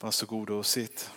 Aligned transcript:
Varsågod 0.00 0.50
och 0.50 0.66
sitt. 0.66 1.10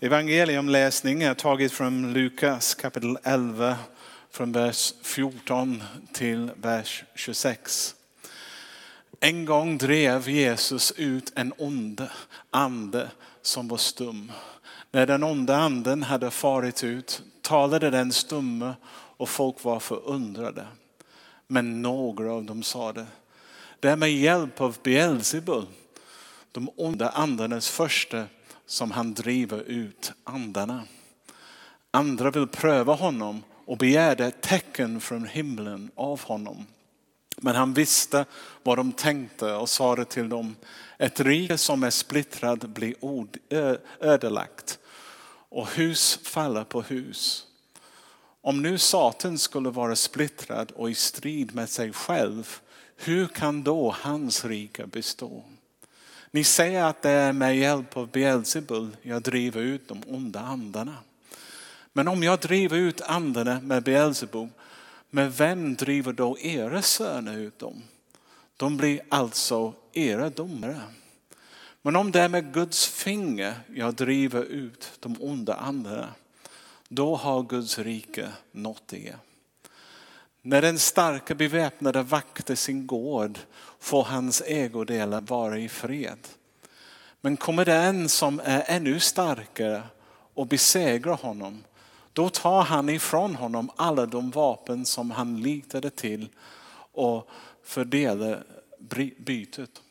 Evangeliumläsning 0.00 1.22
är 1.22 1.34
taget 1.34 1.72
från 1.72 2.12
Lukas 2.12 2.74
kapitel 2.74 3.18
11 3.22 3.76
från 4.30 4.52
vers 4.52 4.94
14 5.02 5.82
till 6.12 6.50
vers 6.56 7.04
26. 7.14 7.94
En 9.20 9.44
gång 9.44 9.78
drev 9.78 10.28
Jesus 10.28 10.92
ut 10.96 11.32
en 11.36 11.52
ond 11.58 12.06
ande 12.50 13.10
som 13.42 13.68
var 13.68 13.78
stum. 13.78 14.32
När 14.90 15.06
den 15.06 15.22
onda 15.24 15.56
anden 15.56 16.02
hade 16.02 16.30
farit 16.30 16.84
ut 16.84 17.22
talade 17.42 17.90
den 17.90 18.12
stumme 18.12 18.74
och 19.16 19.28
folk 19.28 19.64
var 19.64 19.80
förundrade. 19.80 20.66
Men 21.46 21.82
några 21.82 22.32
av 22.32 22.44
dem 22.44 22.62
sade, 22.62 23.06
det 23.80 23.88
är 23.88 23.96
med 23.96 24.12
hjälp 24.12 24.60
av 24.60 24.76
Beelzebul, 24.82 25.66
de 26.58 26.70
onda 26.76 27.08
andarnas 27.08 27.68
första, 27.68 28.24
som 28.66 28.90
han 28.90 29.14
driver 29.14 29.62
ut 29.62 30.12
andarna. 30.24 30.82
Andra 31.90 32.30
vill 32.30 32.46
pröva 32.46 32.94
honom 32.94 33.42
och 33.64 33.78
begärde 33.78 34.26
ett 34.26 34.40
tecken 34.40 35.00
från 35.00 35.26
himlen 35.26 35.90
av 35.94 36.20
honom. 36.20 36.66
Men 37.36 37.54
han 37.54 37.74
visste 37.74 38.24
vad 38.62 38.78
de 38.78 38.92
tänkte 38.92 39.52
och 39.52 39.68
sade 39.68 40.04
till 40.04 40.28
dem, 40.28 40.56
ett 40.98 41.20
rike 41.20 41.58
som 41.58 41.82
är 41.82 41.90
splittrat 41.90 42.60
blir 42.60 42.94
ödelagt 44.00 44.78
och 45.48 45.70
hus 45.70 46.18
faller 46.22 46.64
på 46.64 46.82
hus. 46.82 47.46
Om 48.40 48.62
nu 48.62 48.78
Satan 48.78 49.38
skulle 49.38 49.70
vara 49.70 49.96
splittrad 49.96 50.70
och 50.70 50.90
i 50.90 50.94
strid 50.94 51.54
med 51.54 51.68
sig 51.68 51.92
själv, 51.92 52.60
hur 52.96 53.26
kan 53.26 53.62
då 53.62 53.94
hans 54.00 54.44
rike 54.44 54.86
bestå? 54.86 55.44
Ni 56.30 56.44
säger 56.44 56.84
att 56.84 57.02
det 57.02 57.10
är 57.10 57.32
med 57.32 57.58
hjälp 57.58 57.96
av 57.96 58.10
Beelzebul 58.10 58.96
jag 59.02 59.22
driver 59.22 59.60
ut 59.60 59.88
de 59.88 60.02
onda 60.06 60.40
andarna. 60.40 60.96
Men 61.92 62.08
om 62.08 62.22
jag 62.22 62.38
driver 62.38 62.76
ut 62.76 63.00
andarna 63.00 63.60
med 63.60 63.82
Beelzebul, 63.82 64.48
med 65.10 65.32
vem 65.32 65.74
driver 65.74 66.12
då 66.12 66.38
era 66.38 66.82
söner 66.82 67.38
ut 67.38 67.58
dem? 67.58 67.82
De 68.56 68.76
blir 68.76 69.00
alltså 69.08 69.72
era 69.92 70.30
domare. 70.30 70.80
Men 71.82 71.96
om 71.96 72.12
det 72.12 72.20
är 72.20 72.28
med 72.28 72.52
Guds 72.54 72.86
finger 72.86 73.54
jag 73.74 73.94
driver 73.94 74.42
ut 74.42 74.92
de 75.00 75.16
onda 75.20 75.54
andarna, 75.54 76.08
då 76.88 77.16
har 77.16 77.42
Guds 77.42 77.78
rike 77.78 78.28
nått 78.52 78.92
er. 78.92 79.16
När 80.42 80.62
den 80.62 80.78
starka 80.78 81.34
beväpnade 81.34 82.02
vakter 82.02 82.54
sin 82.54 82.86
gård 82.86 83.38
får 83.78 84.04
hans 84.04 84.42
ägodelar 84.46 85.20
vara 85.20 85.58
i 85.58 85.68
fred. 85.68 86.18
Men 87.20 87.36
kommer 87.36 87.64
den 87.64 88.08
som 88.08 88.40
är 88.44 88.64
ännu 88.66 89.00
starkare 89.00 89.82
och 90.34 90.46
besegrar 90.46 91.16
honom, 91.16 91.64
då 92.12 92.28
tar 92.28 92.62
han 92.62 92.88
ifrån 92.88 93.34
honom 93.34 93.70
alla 93.76 94.06
de 94.06 94.30
vapen 94.30 94.84
som 94.84 95.10
han 95.10 95.42
litade 95.42 95.90
till 95.90 96.28
och 96.92 97.28
fördelar 97.64 98.44
bytet. 99.18 99.82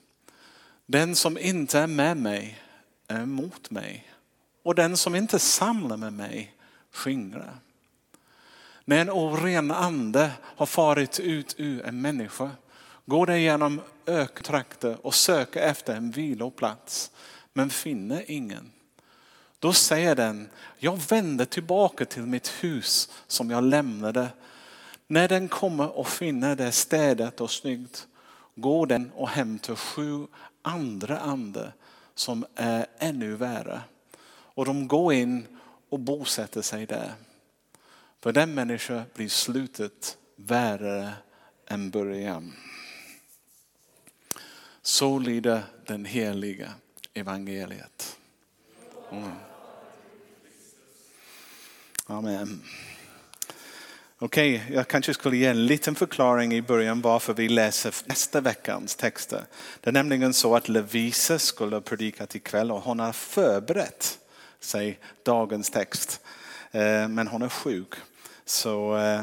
Den 0.86 1.16
som 1.16 1.38
inte 1.38 1.80
är 1.80 1.88
med 1.88 2.18
mig 2.18 2.60
är 3.08 3.22
emot 3.22 3.72
mig 3.72 4.12
och 4.64 4.76
den 4.76 4.98
som 4.98 5.16
inte 5.16 5.40
samlar 5.40 5.98
med 5.98 6.14
mig 6.14 6.56
skingrar. 6.92 7.60
När 8.90 9.02
en 9.02 9.10
oren 9.10 9.72
ande 9.72 10.32
har 10.42 10.66
farit 10.66 11.20
ut 11.20 11.56
ur 11.58 11.86
en 11.86 12.02
människa 12.02 12.52
går 13.06 13.26
den 13.26 13.42
genom 13.42 13.82
öktrakter 14.06 15.06
och 15.06 15.14
söker 15.14 15.62
efter 15.62 15.96
en 15.96 16.12
viloplats 16.12 17.12
men 17.54 17.70
finner 17.70 18.32
ingen. 18.32 18.72
Då 19.60 19.74
säger 19.74 20.16
den, 20.16 20.50
jag 20.78 20.98
vänder 21.10 21.46
tillbaka 21.46 22.06
till 22.06 22.22
mitt 22.22 22.48
hus 22.48 23.10
som 23.28 23.50
jag 23.50 23.64
lämnade. 23.64 24.28
När 25.08 25.28
den 25.28 25.48
kommer 25.48 25.98
och 25.98 26.08
finner 26.08 26.56
det 26.56 26.72
städat 26.72 27.42
och 27.42 27.52
snyggt 27.52 28.08
går 28.56 28.88
den 28.88 29.12
och 29.16 29.30
hämtar 29.30 29.76
sju 29.76 30.28
andra 30.62 31.20
ande 31.20 31.74
som 32.16 32.46
är 32.56 32.86
ännu 32.98 33.36
värre. 33.36 33.82
Och 34.30 34.66
de 34.66 34.88
går 34.88 35.14
in 35.14 35.48
och 35.90 36.00
bosätter 36.00 36.62
sig 36.62 36.86
där. 36.86 37.14
För 38.22 38.32
den 38.32 38.54
människan 38.54 39.04
blir 39.14 39.30
slutet 39.30 40.18
värre 40.36 41.14
än 41.68 41.90
början. 41.90 42.54
Så 44.82 45.20
lyder 45.20 45.64
den 45.86 46.06
heliga 46.06 46.74
evangeliet. 47.14 48.18
Mm. 49.12 49.32
Amen. 52.06 52.62
Okej, 54.20 54.56
okay, 54.56 54.76
jag 54.76 54.88
kanske 54.88 55.14
skulle 55.14 55.38
ge 55.38 55.46
en 55.46 55.66
liten 55.66 55.96
förklaring 55.96 56.54
i 56.54 56.62
början 56.62 57.02
varför 57.02 57.34
vi 57.34 57.50
läser 57.50 57.96
nästa 58.06 58.42
veckans 58.42 58.96
texter. 58.96 59.46
Det 59.82 59.90
är 59.90 59.94
nämligen 59.94 60.34
så 60.34 60.56
att 60.56 60.70
Lovisa 60.70 61.40
skulle 61.40 61.82
predikat 61.82 62.36
ikväll 62.36 62.72
och 62.72 62.82
hon 62.82 63.00
har 63.00 63.14
förberett 63.14 64.20
sig 64.60 65.00
dagens 65.24 65.70
text. 65.70 66.22
Eh, 66.78 67.08
men 67.08 67.28
hon 67.28 67.42
är 67.42 67.50
sjuk. 67.50 67.94
Så 68.46 68.98
eh, 68.98 69.22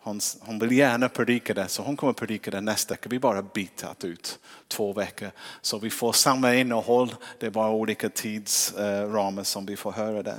hon, 0.00 0.20
hon 0.40 0.58
vill 0.58 0.72
gärna 0.72 1.08
predika 1.08 1.54
det, 1.54 1.68
så 1.68 1.82
hon 1.82 1.96
kommer 1.96 2.12
predika 2.12 2.50
det 2.50 2.60
nästa 2.60 2.94
vecka. 2.94 3.08
Vi 3.08 3.18
bara 3.18 3.42
bitat 3.42 4.04
ut 4.04 4.38
två 4.68 4.92
veckor. 4.92 5.30
Så 5.60 5.78
vi 5.78 5.90
får 5.90 6.12
samma 6.12 6.54
innehåll, 6.54 7.14
det 7.38 7.46
är 7.46 7.50
bara 7.50 7.70
olika 7.70 8.08
tidsramar 8.08 9.40
eh, 9.40 9.44
som 9.44 9.66
vi 9.66 9.76
får 9.76 9.92
höra 9.92 10.22
det. 10.22 10.38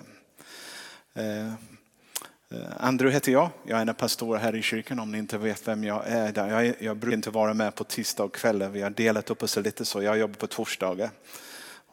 Andrew 2.78 3.14
heter 3.14 3.31
jag, 3.31 3.50
jag 3.64 3.80
är 3.80 3.86
en 3.86 3.96
pastor 3.96 4.36
här 4.36 4.56
i 4.56 4.62
kyrkan 4.62 5.00
om 5.00 5.12
ni 5.12 5.18
inte 5.18 5.38
vet 5.38 5.68
vem 5.68 5.84
jag 5.84 6.08
är. 6.08 6.50
Jag, 6.50 6.75
jag 6.80 6.98
brukar 6.98 7.16
inte 7.16 7.30
vara 7.30 7.54
med 7.54 7.75
på 7.75 7.84
tisdagskvällar, 7.84 8.70
vi 8.70 8.81
har 8.81 8.90
delat 8.90 9.30
upp 9.30 9.44
oss 9.44 9.58
lite 9.58 9.86
så. 9.86 10.04
Jag 10.04 10.18
jobbar 10.18 10.36
på 10.36 10.48
torsdagar 10.48 11.09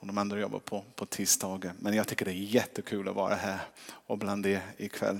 och 0.03 0.09
de 0.09 0.19
andra 0.19 0.39
jobbar 0.39 0.59
på, 0.59 0.85
på 0.95 1.07
tisdagar. 1.07 1.73
Men 1.79 1.95
jag 1.95 2.09
tycker 2.09 2.25
det 2.25 2.31
är 2.31 2.35
jättekul 2.35 3.09
att 3.09 3.15
vara 3.15 3.35
här 3.35 3.59
och 4.07 4.19
bland 4.19 4.47
er 4.47 4.63
ikväll. 4.77 5.19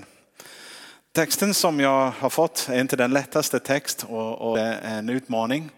Texten 1.11 1.53
som 1.53 1.79
jag 1.79 2.11
har 2.11 2.29
fått 2.29 2.67
är 2.69 2.81
inte 2.81 2.95
den 2.95 3.11
lättaste 3.11 3.59
text 3.59 4.03
och, 4.03 4.49
och 4.49 4.57
det 4.57 4.63
är 4.63 4.97
en 4.97 5.09
utmaning. 5.09 5.69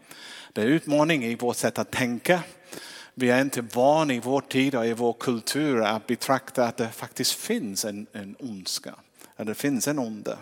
Det 0.53 0.61
är 0.61 0.65
en 0.65 0.71
utmaning 0.71 1.23
i 1.23 1.35
vårt 1.35 1.55
sätt 1.55 1.79
att 1.79 1.91
tänka. 1.91 2.43
Vi 3.13 3.29
är 3.29 3.41
inte 3.41 3.61
vana 3.61 4.13
i 4.13 4.19
vår 4.19 4.41
tid 4.41 4.75
och 4.75 4.85
i 4.85 4.93
vår 4.93 5.13
kultur 5.13 5.81
att 5.81 6.07
betrakta 6.07 6.65
att 6.65 6.77
det 6.77 6.89
faktiskt 6.89 7.33
finns 7.33 7.85
en, 7.85 8.07
en 8.11 8.35
ondska. 8.39 8.95
Att 9.35 9.47
det 9.47 9.55
finns 9.55 9.87
en 9.87 9.99
onde. 9.99 10.37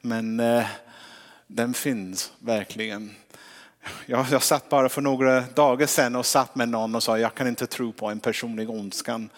Men 0.00 0.40
eh, 0.40 0.66
den 1.46 1.74
finns 1.74 2.32
verkligen. 2.38 3.14
Jag, 4.06 4.26
jag 4.30 4.42
satt 4.42 4.68
bara 4.68 4.88
för 4.88 5.02
några 5.02 5.40
dagar 5.40 5.86
sedan 5.86 6.16
och 6.16 6.26
satt 6.26 6.54
med 6.54 6.68
någon 6.68 6.94
och 6.94 7.02
sa 7.02 7.18
jag 7.18 7.34
kan 7.34 7.48
inte 7.48 7.66
tro 7.66 7.92
på 7.92 8.06
en 8.06 8.20
personlig 8.20 8.70
ondskan. 8.70 9.30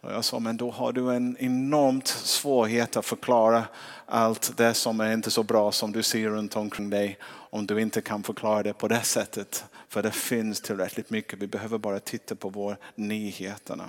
Och 0.00 0.12
jag 0.12 0.24
sa, 0.24 0.38
men 0.38 0.56
då 0.56 0.70
har 0.70 0.92
du 0.92 1.14
en 1.14 1.36
enormt 1.40 2.06
svårighet 2.06 2.96
att 2.96 3.06
förklara 3.06 3.64
allt 4.06 4.56
det 4.56 4.74
som 4.74 5.00
är 5.00 5.12
inte 5.12 5.30
så 5.30 5.42
bra 5.42 5.72
som 5.72 5.92
du 5.92 6.02
ser 6.02 6.28
runt 6.28 6.56
omkring 6.56 6.90
dig. 6.90 7.18
Om 7.26 7.66
du 7.66 7.80
inte 7.80 8.00
kan 8.00 8.22
förklara 8.22 8.62
det 8.62 8.72
på 8.72 8.88
det 8.88 9.02
sättet. 9.02 9.64
För 9.88 10.02
det 10.02 10.10
finns 10.10 10.60
tillräckligt 10.60 11.10
mycket. 11.10 11.38
Vi 11.38 11.46
behöver 11.46 11.78
bara 11.78 12.00
titta 12.00 12.34
på 12.34 12.48
våra 12.48 12.76
nyheterna. 12.94 13.84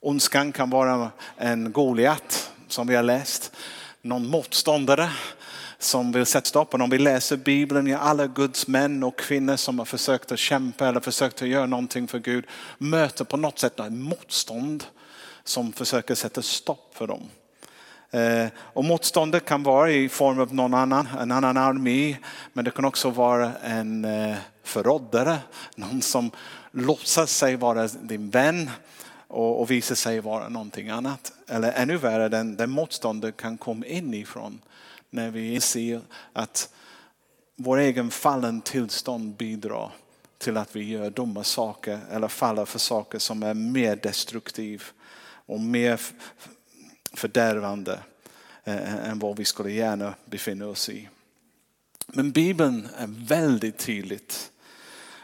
Ondskan 0.00 0.52
kan 0.52 0.70
vara 0.70 1.10
en 1.36 1.72
Goliat 1.72 2.52
som 2.68 2.86
vi 2.86 2.94
har 2.94 3.02
läst. 3.02 3.52
Någon 4.02 4.26
motståndare 4.26 5.10
som 5.84 6.12
vill 6.12 6.26
sätta 6.26 6.46
stopp. 6.46 6.74
Och 6.74 6.80
om 6.80 6.90
vi 6.90 6.98
läser 6.98 7.36
Bibeln, 7.36 7.86
ja, 7.86 7.98
alla 7.98 8.26
Guds 8.26 8.66
män 8.66 9.02
och 9.02 9.18
kvinnor 9.18 9.56
som 9.56 9.78
har 9.78 9.86
försökt 9.86 10.32
att 10.32 10.38
kämpa 10.38 10.88
eller 10.88 11.00
försökt 11.00 11.42
att 11.42 11.48
göra 11.48 11.66
någonting 11.66 12.08
för 12.08 12.18
Gud 12.18 12.44
möter 12.78 13.24
på 13.24 13.36
något 13.36 13.58
sätt 13.58 13.80
ett 13.80 13.92
motstånd 13.92 14.84
som 15.44 15.72
försöker 15.72 16.14
sätta 16.14 16.42
stopp 16.42 16.94
för 16.94 17.06
dem. 17.06 17.22
Eh, 18.10 18.46
och 18.58 18.84
motståndet 18.84 19.44
kan 19.44 19.62
vara 19.62 19.90
i 19.90 20.08
form 20.08 20.40
av 20.40 20.54
någon 20.54 20.74
annan, 20.74 21.08
en 21.20 21.32
annan 21.32 21.56
armé, 21.56 22.16
men 22.52 22.64
det 22.64 22.70
kan 22.70 22.84
också 22.84 23.10
vara 23.10 23.52
en 23.62 24.04
eh, 24.04 24.36
förrådare, 24.62 25.38
någon 25.76 26.02
som 26.02 26.30
låtsas 26.70 27.30
sig 27.30 27.56
vara 27.56 27.86
din 27.86 28.30
vän 28.30 28.70
och, 29.28 29.60
och 29.60 29.70
visar 29.70 29.94
sig 29.94 30.20
vara 30.20 30.48
någonting 30.48 30.88
annat. 30.88 31.32
Eller 31.48 31.72
ännu 31.72 31.96
värre, 31.96 32.28
den, 32.28 32.56
den 32.56 32.70
motståndet 32.70 33.36
kan 33.36 33.58
komma 33.58 33.86
inifrån 33.86 34.60
när 35.14 35.30
vi 35.30 35.60
ser 35.60 36.00
att 36.32 36.74
vår 37.56 37.78
egen 37.78 38.10
fallen 38.10 38.60
tillstånd 38.60 39.36
bidrar 39.36 39.92
till 40.38 40.56
att 40.56 40.76
vi 40.76 40.84
gör 40.84 41.10
dumma 41.10 41.44
saker 41.44 42.00
eller 42.10 42.28
faller 42.28 42.64
för 42.64 42.78
saker 42.78 43.18
som 43.18 43.42
är 43.42 43.54
mer 43.54 43.96
destruktiv 43.96 44.84
och 45.46 45.60
mer 45.60 46.00
fördärvande 47.12 48.02
än 48.64 49.18
vad 49.18 49.36
vi 49.36 49.44
skulle 49.44 49.70
gärna 49.70 50.14
befinna 50.24 50.66
oss 50.66 50.88
i. 50.88 51.08
Men 52.06 52.32
Bibeln 52.32 52.88
är 52.96 53.26
väldigt 53.26 53.78
tydligt 53.78 54.50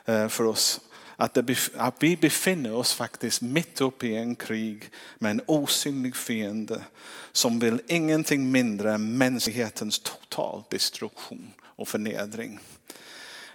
eh, 0.04 0.28
för 0.28 0.44
oss 0.44 0.80
att, 1.20 1.34
det, 1.34 1.70
att 1.76 1.94
vi 1.98 2.16
befinner 2.16 2.74
oss 2.74 2.94
faktiskt 2.94 3.42
mitt 3.42 3.80
uppe 3.80 4.06
i 4.06 4.16
en 4.16 4.36
krig 4.36 4.90
med 5.18 5.30
en 5.30 5.40
osynlig 5.46 6.16
fiende 6.16 6.82
som 7.32 7.58
vill 7.58 7.82
ingenting 7.86 8.52
mindre 8.52 8.92
än 8.92 9.18
mänsklighetens 9.18 9.98
total 9.98 10.62
destruktion 10.70 11.52
och 11.62 11.88
förnedring. 11.88 12.58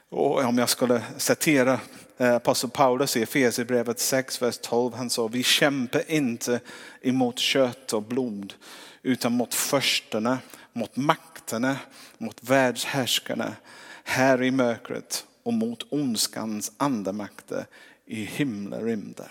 Och 0.10 0.44
om 0.44 0.58
jag 0.58 0.70
skulle 0.70 1.04
citera 1.18 1.80
eh, 2.18 2.36
apostel 2.36 2.70
Paulus 2.70 3.18
i 3.18 3.22
Efesierbrevet 3.22 4.00
6, 4.00 4.42
vers 4.42 4.58
12. 4.58 4.94
Han 4.94 5.10
sa, 5.10 5.28
vi 5.28 5.44
kämpar 5.44 6.12
inte 6.12 6.60
emot 7.02 7.40
kött 7.40 7.94
och 7.94 8.04
blod 8.04 8.54
utan 9.02 9.32
mot 9.32 9.54
försterna, 9.54 10.40
mot 10.74 10.96
makterna, 10.96 11.78
mot 12.18 12.44
världshärskarna 12.44 13.56
här 14.04 14.44
i 14.44 14.52
mörkret 14.52 15.26
och 15.46 15.54
mot 15.54 15.86
ondskans 15.90 16.72
andemakter 16.78 17.66
i 18.06 18.24
himlarymden. 18.24 19.30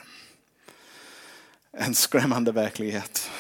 En 1.73 1.95
skrämmande 1.95 2.53
verklighet 2.53 3.31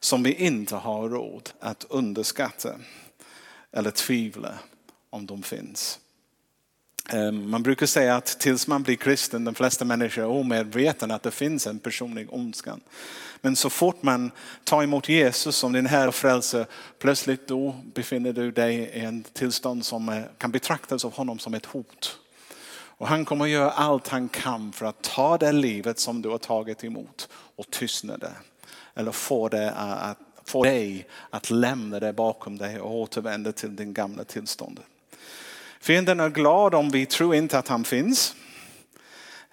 som 0.00 0.22
vi 0.22 0.34
inte 0.34 0.76
har 0.76 1.08
råd 1.08 1.50
att 1.60 1.86
underskatta 1.88 2.74
eller 3.72 3.90
tvivla 3.90 4.58
om 5.10 5.26
de 5.26 5.42
finns. 5.42 6.00
Ehm, 7.08 7.50
man 7.50 7.62
brukar 7.62 7.86
säga 7.86 8.16
att 8.16 8.26
tills 8.26 8.66
man 8.66 8.82
blir 8.82 8.96
kristen, 8.96 9.44
de 9.44 9.54
flesta 9.54 9.84
människor 9.84 10.22
är 10.22 10.28
omedvetna 10.28 11.14
att 11.14 11.22
det 11.22 11.30
finns 11.30 11.66
en 11.66 11.78
personlig 11.78 12.28
ondskan. 12.30 12.80
Men 13.40 13.56
så 13.56 13.70
fort 13.70 14.02
man 14.02 14.30
tar 14.64 14.82
emot 14.82 15.08
Jesus 15.08 15.56
som 15.56 15.72
din 15.72 15.86
Herre 15.86 16.08
och 16.08 16.14
frälsare, 16.14 16.66
plötsligt 16.98 17.48
då 17.48 17.74
befinner 17.94 18.32
du 18.32 18.50
dig 18.50 18.74
i 18.74 19.00
en 19.00 19.22
tillstånd 19.22 19.84
som 19.84 20.08
eh, 20.08 20.22
kan 20.38 20.50
betraktas 20.50 21.04
av 21.04 21.12
honom 21.12 21.38
som 21.38 21.54
ett 21.54 21.66
hot. 21.66 22.18
Och 22.74 23.08
han 23.08 23.24
kommer 23.24 23.44
att 23.44 23.50
göra 23.50 23.70
allt 23.70 24.08
han 24.08 24.28
kan 24.28 24.72
för 24.72 24.86
att 24.86 25.02
ta 25.02 25.38
det 25.38 25.52
livet 25.52 25.98
som 25.98 26.22
du 26.22 26.28
har 26.28 26.38
tagit 26.38 26.84
emot 26.84 27.28
och 27.56 27.70
tystna 27.70 28.16
det. 28.16 28.32
Eller 28.94 29.12
få, 29.12 29.48
det 29.48 29.70
att, 29.70 30.18
få 30.44 30.64
dig 30.64 31.06
att 31.30 31.50
lämna 31.50 32.00
det 32.00 32.12
bakom 32.12 32.58
dig 32.58 32.80
och 32.80 32.94
återvända 32.94 33.52
till 33.52 33.76
din 33.76 33.94
gamla 33.94 34.24
tillstånd. 34.24 34.80
Fienden 35.82 36.20
är 36.20 36.30
glad 36.30 36.74
om 36.74 36.90
vi 36.90 37.06
tror 37.06 37.34
inte 37.34 37.58
att 37.58 37.68
han 37.68 37.84
finns. 37.84 38.34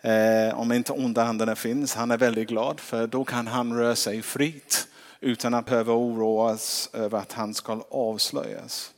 Eh, 0.02 0.60
om 0.60 0.72
inte 0.72 0.94
onda 0.94 1.24
andarna 1.24 1.56
finns. 1.56 1.96
Han 1.96 2.12
är 2.12 2.18
väldigt 2.18 2.48
glad 2.48 2.80
för 2.80 3.08
då 3.08 3.24
kan 3.24 3.48
han 3.48 3.78
röra 3.78 3.96
sig 3.96 4.22
fritt 4.22 4.88
utan 5.20 5.54
att 5.54 5.66
behöva 5.66 5.94
oroas 5.94 6.90
över 6.94 7.18
att 7.18 7.34
han 7.34 7.54
ska 7.54 7.84
avslöjas. 7.92 8.92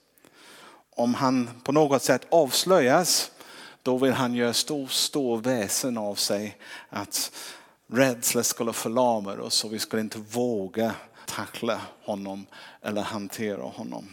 Om 0.96 1.14
han 1.14 1.50
på 1.64 1.72
något 1.72 2.04
sätt 2.04 2.28
avslöjas 2.30 3.32
då 3.84 3.98
vill 3.98 4.14
han 4.14 4.34
göra 4.34 4.54
stor, 4.54 4.88
stor 4.88 5.38
väsen 5.38 5.98
av 5.98 6.16
sig 6.16 6.58
att 6.90 7.32
rädsla 7.88 8.44
skulle 8.44 8.74
förlama 8.74 9.34
oss 9.34 9.64
och 9.64 9.74
vi 9.74 9.80
skulle 9.80 10.02
inte 10.02 10.20
våga 10.20 10.96
tackla 11.26 11.82
honom 12.04 12.46
eller 12.82 13.02
hantera 13.02 13.64
honom. 13.64 14.08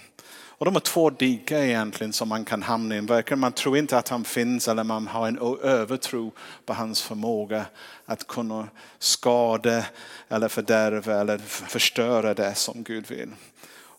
Och 0.58 0.64
de 0.64 0.76
är 0.76 0.81
två 0.81 1.10
diken 1.10 1.58
egentligen 1.58 2.12
som 2.12 2.28
man 2.28 2.44
kan 2.44 2.62
hamna 2.62 2.96
i. 2.96 3.00
Verkligen 3.00 3.40
man 3.40 3.52
tror 3.52 3.78
inte 3.78 3.99
att 3.99 4.08
han 4.08 4.25
finns 4.25 4.69
eller 4.69 4.84
man 4.84 5.06
har 5.06 5.28
en 5.28 5.38
övertro 5.62 6.32
på 6.66 6.72
hans 6.72 7.02
förmåga 7.02 7.66
att 8.05 8.26
kunna 8.26 8.69
skada 8.99 9.84
eller 10.28 10.49
fördärva 10.49 11.20
eller 11.20 11.38
förstöra 11.38 12.34
det 12.34 12.55
som 12.55 12.82
Gud 12.82 13.06
vill. 13.06 13.31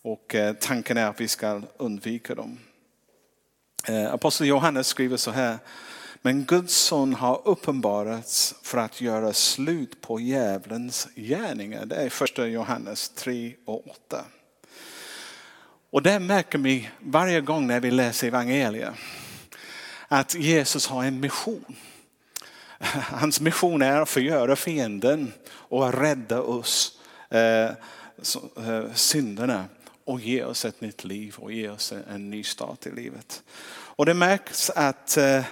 Och 0.01 0.35
eh, 0.35 0.53
tanken 0.53 0.97
är 0.97 1.06
att 1.06 1.21
vi 1.21 1.27
ska 1.27 1.61
undvika 1.77 2.35
dem. 2.35 2.57
Eh, 3.88 3.94
aposteln 3.94 4.13
Apostel 4.13 4.47
Johannes 4.47 4.88
skriver 4.88 5.17
så 5.17 5.31
här. 5.31 5.57
Men 6.21 6.44
Guds 6.44 6.75
son 6.75 7.13
har 7.13 7.41
uppenbarats 7.47 8.55
för 8.63 8.77
att 8.77 9.01
göra 9.01 9.33
slut 9.33 10.01
på 10.01 10.19
djävulens 10.19 11.07
gärningar. 11.15 11.85
Det 11.85 11.95
är 11.95 12.09
första 12.09 12.47
Johannes 12.47 13.09
3 13.09 13.55
och 13.65 13.88
8. 13.88 14.25
Och 15.91 16.01
det 16.01 16.19
märker 16.19 16.57
vi 16.57 16.89
varje 17.00 17.41
gång 17.41 17.68
när 17.68 17.80
vi 17.80 17.91
läser 17.91 18.27
evangeliet. 18.27 18.94
Att 20.07 20.36
Jesus 20.36 20.88
har 20.88 21.03
en 21.03 21.19
mission. 21.19 21.75
Hans 23.12 23.41
mission 23.41 23.81
är 23.81 24.01
att 24.01 24.09
förgöra 24.09 24.56
fienden 24.56 25.33
och 25.50 25.89
att 25.89 25.95
rädda 25.95 26.41
oss 26.41 27.00
eh, 27.30 27.65
eh, 27.65 28.94
synderna 28.94 29.65
och 30.03 30.19
ge 30.19 30.44
oss 30.44 30.65
ett 30.65 30.81
nytt 30.81 31.03
liv 31.03 31.36
och 31.38 31.51
ge 31.51 31.69
oss 31.69 31.94
en 32.09 32.30
ny 32.30 32.44
start 32.44 32.86
i 32.86 32.91
livet. 32.91 33.44
Och 33.69 34.06
det 34.06 34.13
märks 34.13 34.69
att 34.69 35.18
eh, 35.18 35.44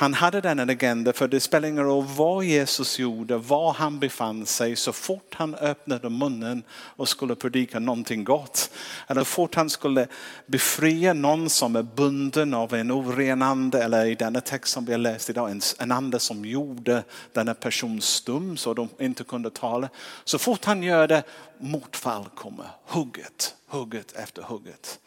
han 0.00 0.14
hade 0.14 0.40
den 0.40 0.70
agenda 0.70 1.12
för 1.12 1.28
det 1.28 1.40
spelar 1.40 1.68
ingen 1.68 1.84
roll 1.84 2.04
vad 2.16 2.44
Jesus 2.44 2.98
gjorde, 2.98 3.36
var 3.36 3.72
han 3.72 3.98
befann 3.98 4.46
sig. 4.46 4.76
Så 4.76 4.92
fort 4.92 5.34
han 5.34 5.54
öppnade 5.54 6.10
munnen 6.10 6.62
och 6.70 7.08
skulle 7.08 7.34
predika 7.34 7.78
någonting 7.78 8.24
gott. 8.24 8.70
Eller 9.06 9.20
så 9.20 9.24
fort 9.24 9.54
han 9.54 9.70
skulle 9.70 10.06
befria 10.46 11.12
någon 11.12 11.50
som 11.50 11.76
är 11.76 11.82
bunden 11.82 12.54
av 12.54 12.74
en 12.74 12.90
oren 12.90 13.42
ande. 13.42 13.84
Eller 13.84 14.06
i 14.06 14.14
denna 14.14 14.40
text 14.40 14.72
som 14.72 14.84
vi 14.84 14.92
har 14.92 14.98
läst 14.98 15.30
idag, 15.30 15.50
en, 15.50 15.60
en 15.78 15.92
ande 15.92 16.20
som 16.20 16.44
gjorde 16.44 17.02
denna 17.32 17.54
person 17.54 18.00
stum 18.00 18.56
så 18.56 18.74
de 18.74 18.88
inte 18.98 19.24
kunde 19.24 19.50
tala. 19.50 19.88
Så 20.24 20.38
fort 20.38 20.64
han 20.64 20.82
gör 20.82 21.08
det, 21.08 21.22
motfall 21.58 22.24
kommer. 22.34 22.66
Hugget, 22.86 23.54
hugget 23.66 24.12
efter 24.12 24.42
hugget. 24.42 24.98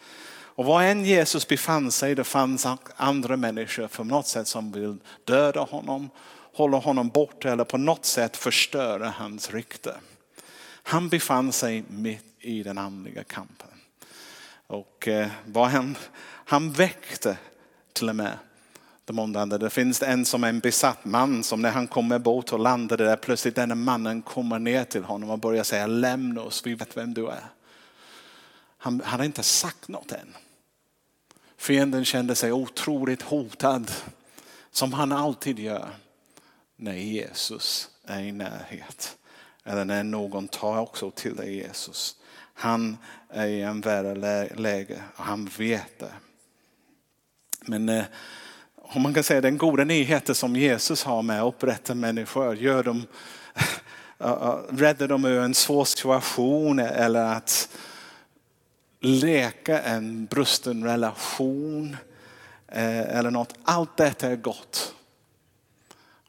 Och 0.56 0.66
var 0.66 0.84
än 0.84 1.06
Jesus 1.06 1.48
befann 1.48 1.92
sig, 1.92 2.16
det 2.16 2.24
fanns 2.24 2.68
andra 2.96 3.38
människor 3.38 3.88
på 3.88 4.04
något 4.04 4.28
sätt 4.28 4.48
som 4.48 4.72
vill 4.72 4.98
döda 5.24 5.62
honom, 5.62 6.10
hålla 6.56 6.78
honom 6.78 7.10
borta 7.10 7.52
eller 7.52 7.64
på 7.64 7.78
något 7.78 8.06
sätt 8.06 8.38
förstöra 8.38 9.10
hans 9.10 9.52
rykte. 9.52 9.96
Han 10.84 11.10
befann 11.10 11.52
sig 11.52 11.84
mitt 11.88 12.26
i 12.40 12.64
den 12.64 12.78
andliga 12.78 13.24
kampen. 13.24 13.68
Och 14.68 15.08
eh, 15.08 15.28
var 15.46 15.68
han, 15.68 15.98
han 16.24 16.72
väckte 16.72 17.38
till 17.94 18.10
och 18.10 18.16
med 18.16 18.38
de 19.06 19.20
ondande. 19.20 19.58
Det 19.58 19.70
finns 19.70 20.04
en 20.04 20.26
som 20.26 20.44
är 20.44 20.50
en 20.50 20.60
besatt 20.60 21.06
man 21.06 21.44
som 21.44 21.62
när 21.62 21.72
han 21.72 21.88
kommer 21.88 22.20
bort 22.20 22.54
och 22.54 22.60
landar 22.60 22.98
där 22.98 23.16
plötsligt 23.16 23.56
denna 23.56 23.76
mannen 23.76 24.22
kommer 24.22 24.60
ner 24.60 24.84
till 24.84 25.04
honom 25.04 25.30
och 25.30 25.40
börjar 25.40 25.64
säga 25.64 25.88
lämna 25.88 26.42
oss, 26.42 26.66
vi 26.66 26.76
vet 26.76 26.98
vem 26.98 27.14
du 27.14 27.28
är. 27.28 27.44
Han 28.78 29.02
hade 29.02 29.26
inte 29.26 29.44
sagt 29.44 29.88
något 29.88 30.12
än. 30.12 30.36
Fienden 31.64 32.06
kände 32.06 32.36
sig 32.36 32.52
otroligt 32.52 33.22
hotad, 33.22 33.92
som 34.72 34.94
han 34.94 35.12
alltid 35.12 35.60
gör 35.60 35.90
när 36.76 36.94
Jesus 36.94 37.90
är 38.06 38.20
i 38.20 38.32
närhet. 38.32 39.18
Eller 39.64 39.86
när 39.86 40.04
någon 40.04 40.48
tar 40.48 40.80
också 40.80 41.12
till 41.12 41.36
dig 41.36 41.56
Jesus. 41.56 42.16
Han 42.54 42.98
är 43.30 43.48
i 43.48 43.62
en 43.62 43.82
värre 43.82 44.16
läge 44.56 45.04
och 45.16 45.24
han 45.24 45.50
vet 45.58 46.00
det. 46.00 46.14
Men 47.62 47.90
eh, 47.90 48.04
om 48.76 49.02
man 49.02 49.14
kan 49.14 49.24
säga 49.24 49.42
den 49.42 49.58
goda 49.58 49.84
nyheten 49.84 50.36
som 50.36 50.56
Jesus 50.56 51.04
har 51.04 51.22
med 51.22 51.42
att 51.42 51.54
upprätta 51.54 51.96
människor, 51.96 52.56
gör 52.56 52.84
dem, 52.84 53.08
räddar 54.70 55.08
dem 55.08 55.26
ur 55.26 55.42
en 55.42 55.54
svår 55.54 55.86
situation 55.86 56.80
eller 56.80 57.24
att 57.24 57.70
leka 59.04 59.82
en 59.82 60.26
brusten 60.26 60.84
relation 60.84 61.98
eh, 62.68 63.18
eller 63.18 63.32
något. 63.32 63.54
Allt 63.64 63.98
detta 63.98 64.28
är 64.28 64.36
gott. 64.36 64.96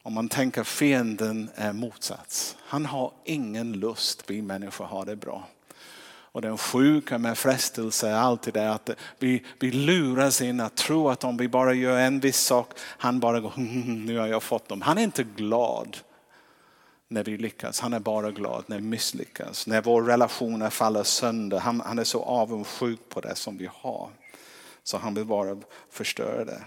Om 0.01 0.13
man 0.13 0.29
tänker 0.29 0.63
fienden 0.63 1.49
är 1.55 1.73
motsats. 1.73 2.55
Han 2.59 2.85
har 2.85 3.11
ingen 3.23 3.73
lust, 3.73 4.23
vi 4.27 4.41
människor 4.41 4.85
har 4.85 5.05
det 5.05 5.15
bra. 5.15 5.47
Och 6.07 6.41
den 6.41 6.57
sjuka 6.57 7.17
med 7.17 7.37
frestelse 7.37 8.09
är 8.09 8.13
alltid 8.13 8.53
det 8.53 8.71
att 8.71 8.89
vi, 9.19 9.43
vi 9.59 9.71
luras 9.71 10.41
in 10.41 10.59
att 10.59 10.75
tro 10.75 11.09
att 11.09 11.23
om 11.23 11.37
vi 11.37 11.47
bara 11.47 11.73
gör 11.73 11.97
en 11.97 12.19
viss 12.19 12.39
sak, 12.39 12.73
han 12.79 13.19
bara 13.19 13.39
går, 13.39 13.53
mm, 13.57 13.69
mm, 13.69 13.83
mm, 13.83 14.05
nu 14.05 14.17
har 14.17 14.27
jag 14.27 14.43
fått 14.43 14.69
dem. 14.69 14.81
Han 14.81 14.97
är 14.97 15.03
inte 15.03 15.23
glad 15.23 15.97
när 17.07 17.23
vi 17.23 17.37
lyckas. 17.37 17.79
Han 17.79 17.93
är 17.93 17.99
bara 17.99 18.31
glad 18.31 18.63
när 18.67 18.77
vi 18.77 18.83
misslyckas. 18.83 19.67
När 19.67 19.81
vår 19.81 20.03
relation 20.03 20.71
faller 20.71 21.03
sönder. 21.03 21.59
Han, 21.59 21.81
han 21.81 21.99
är 21.99 22.03
så 22.03 22.23
avundsjuk 22.23 22.99
på 23.09 23.21
det 23.21 23.35
som 23.35 23.57
vi 23.57 23.69
har. 23.73 24.09
Så 24.83 24.97
han 24.97 25.13
vill 25.13 25.25
bara 25.25 25.57
förstöra 25.89 26.45
det. 26.45 26.63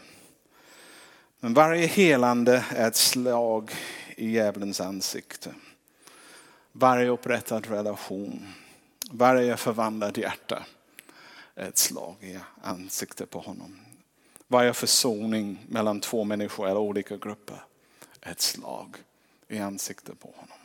Men 1.41 1.55
varje 1.55 1.87
helande 1.87 2.65
är 2.71 2.89
ett 2.89 2.97
slag 2.97 3.71
i 4.17 4.31
djävulens 4.31 4.81
ansikte. 4.81 5.55
Varje 6.73 7.09
upprättad 7.09 7.67
relation, 7.67 8.53
varje 9.11 9.57
förvandlat 9.57 10.17
hjärta 10.17 10.63
är 11.55 11.69
ett 11.69 11.79
slag 11.79 12.17
i 12.21 12.39
ansiktet 12.63 13.31
på 13.31 13.39
honom. 13.39 13.79
Varje 14.49 14.73
försoning 14.73 15.65
mellan 15.69 16.01
två 16.01 16.25
människor 16.25 16.67
eller 16.69 16.81
olika 16.81 17.17
grupper 17.17 17.63
är 18.21 18.31
ett 18.31 18.41
slag 18.41 18.97
i 19.49 19.59
ansiktet 19.59 20.21
på 20.21 20.35
honom. 20.37 20.59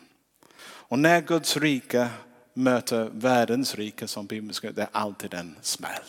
Och 0.64 1.00
när 1.00 1.22
Guds 1.22 1.58
rike 1.58 2.10
möter 2.54 3.10
världens 3.14 3.76
rike 3.76 4.08
som 4.08 4.26
Bibeln 4.26 4.54
skriver, 4.54 4.76
det 4.76 4.82
är 4.82 4.90
alltid 4.92 5.34
en 5.34 5.56
smäll. 5.62 6.04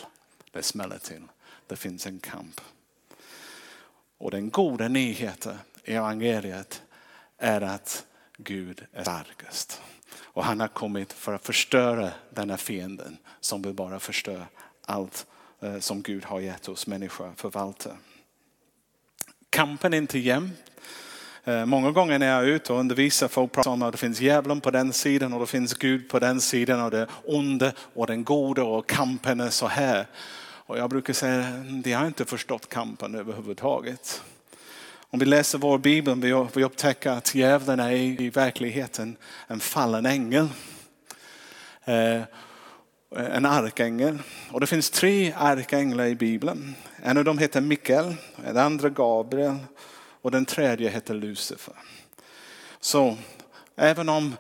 Det 0.51 0.63
smäller 0.63 0.99
till. 0.99 1.23
Det 1.67 1.77
finns 1.77 2.07
en 2.07 2.19
kamp. 2.19 2.61
Och 4.19 4.31
den 4.31 4.51
goda 4.51 4.89
nyheten 4.89 5.59
i 5.85 5.95
evangeliet 5.95 6.83
är 7.39 7.61
att 7.61 8.07
Gud 8.37 8.87
är 8.93 9.03
starkast. 9.03 9.83
Och 10.17 10.45
han 10.45 10.61
har 10.61 10.69
kommit 10.69 11.13
för 11.13 11.35
att 11.35 11.47
förstöra 11.47 12.11
denna 12.31 12.57
fienden 12.57 13.17
som 13.41 13.63
vill 13.63 13.75
bara 13.75 14.01
förstöra 14.01 14.47
allt 14.81 15.27
eh, 15.61 15.79
som 15.79 16.03
Gud 16.03 16.25
har 16.25 16.41
gett 16.41 16.69
oss 16.69 16.87
människor 16.87 17.33
förvalta. 17.37 17.97
Kampen 19.51 19.95
är 19.95 19.99
inte 19.99 20.19
jämn. 20.19 20.51
Eh, 21.47 21.67
många 21.67 21.91
gånger 21.91 22.19
när 22.19 22.27
jag 22.27 22.43
är 22.43 22.47
ute 22.47 22.73
och 22.73 22.81
undervisar 22.81 23.29
folk 23.29 23.53
pratar 23.53 23.71
om 23.71 23.83
att 23.83 23.93
det 23.93 23.99
finns 23.99 24.21
djävulen 24.21 24.61
på 24.61 24.71
den 24.71 24.93
sidan 24.93 25.33
och 25.33 25.41
det 25.41 25.47
finns 25.47 25.75
Gud 25.75 26.09
på 26.09 26.19
den 26.19 26.41
sidan 26.41 26.81
och 26.81 26.91
det 26.91 27.07
onde 27.25 27.73
och 27.95 28.07
den 28.07 28.25
gode 28.25 28.63
och 28.63 28.87
kampen 28.89 29.41
är 29.41 29.51
så 29.51 29.67
här. 29.67 30.07
Och 30.67 30.79
jag 30.79 30.91
brukar 30.91 31.13
säga 31.13 31.41
att 31.41 31.83
de 31.85 31.93
har 31.93 32.07
inte 32.07 32.25
förstått 32.25 32.69
kampen 32.69 33.15
överhuvudtaget. 33.15 34.23
Om 35.11 35.19
vi 35.19 35.27
läser 35.27 35.59
vår 35.59 35.79
bibel 35.79 36.49
vi 36.55 36.65
upptäcker 36.65 37.11
att 37.11 37.35
djävulen 37.35 37.81
är 37.81 37.93
i 37.93 38.31
verkligheten 38.31 39.17
en 39.47 39.61
fallen 39.61 40.07
ängel. 40.07 40.49
Eh, 41.85 42.23
en 43.17 43.47
arkängel. 43.47 44.19
Och 44.51 44.61
det 44.61 44.67
finns 44.67 44.91
tre 44.91 45.33
arkänglar 45.39 46.07
i 46.07 46.15
bibeln. 46.15 46.75
En 47.03 47.19
av 47.19 47.25
dem 47.25 47.39
heter 47.39 47.61
Mikael, 47.61 48.15
den 48.37 48.57
andra 48.57 48.89
Gabriel 48.89 49.59
och 50.25 50.31
den 50.31 50.47
tredje 50.47 50.91
heter 50.91 51.15
Lucifer. 51.15 51.75
Så 52.81 53.17
även 53.77 54.09
om 54.09 54.37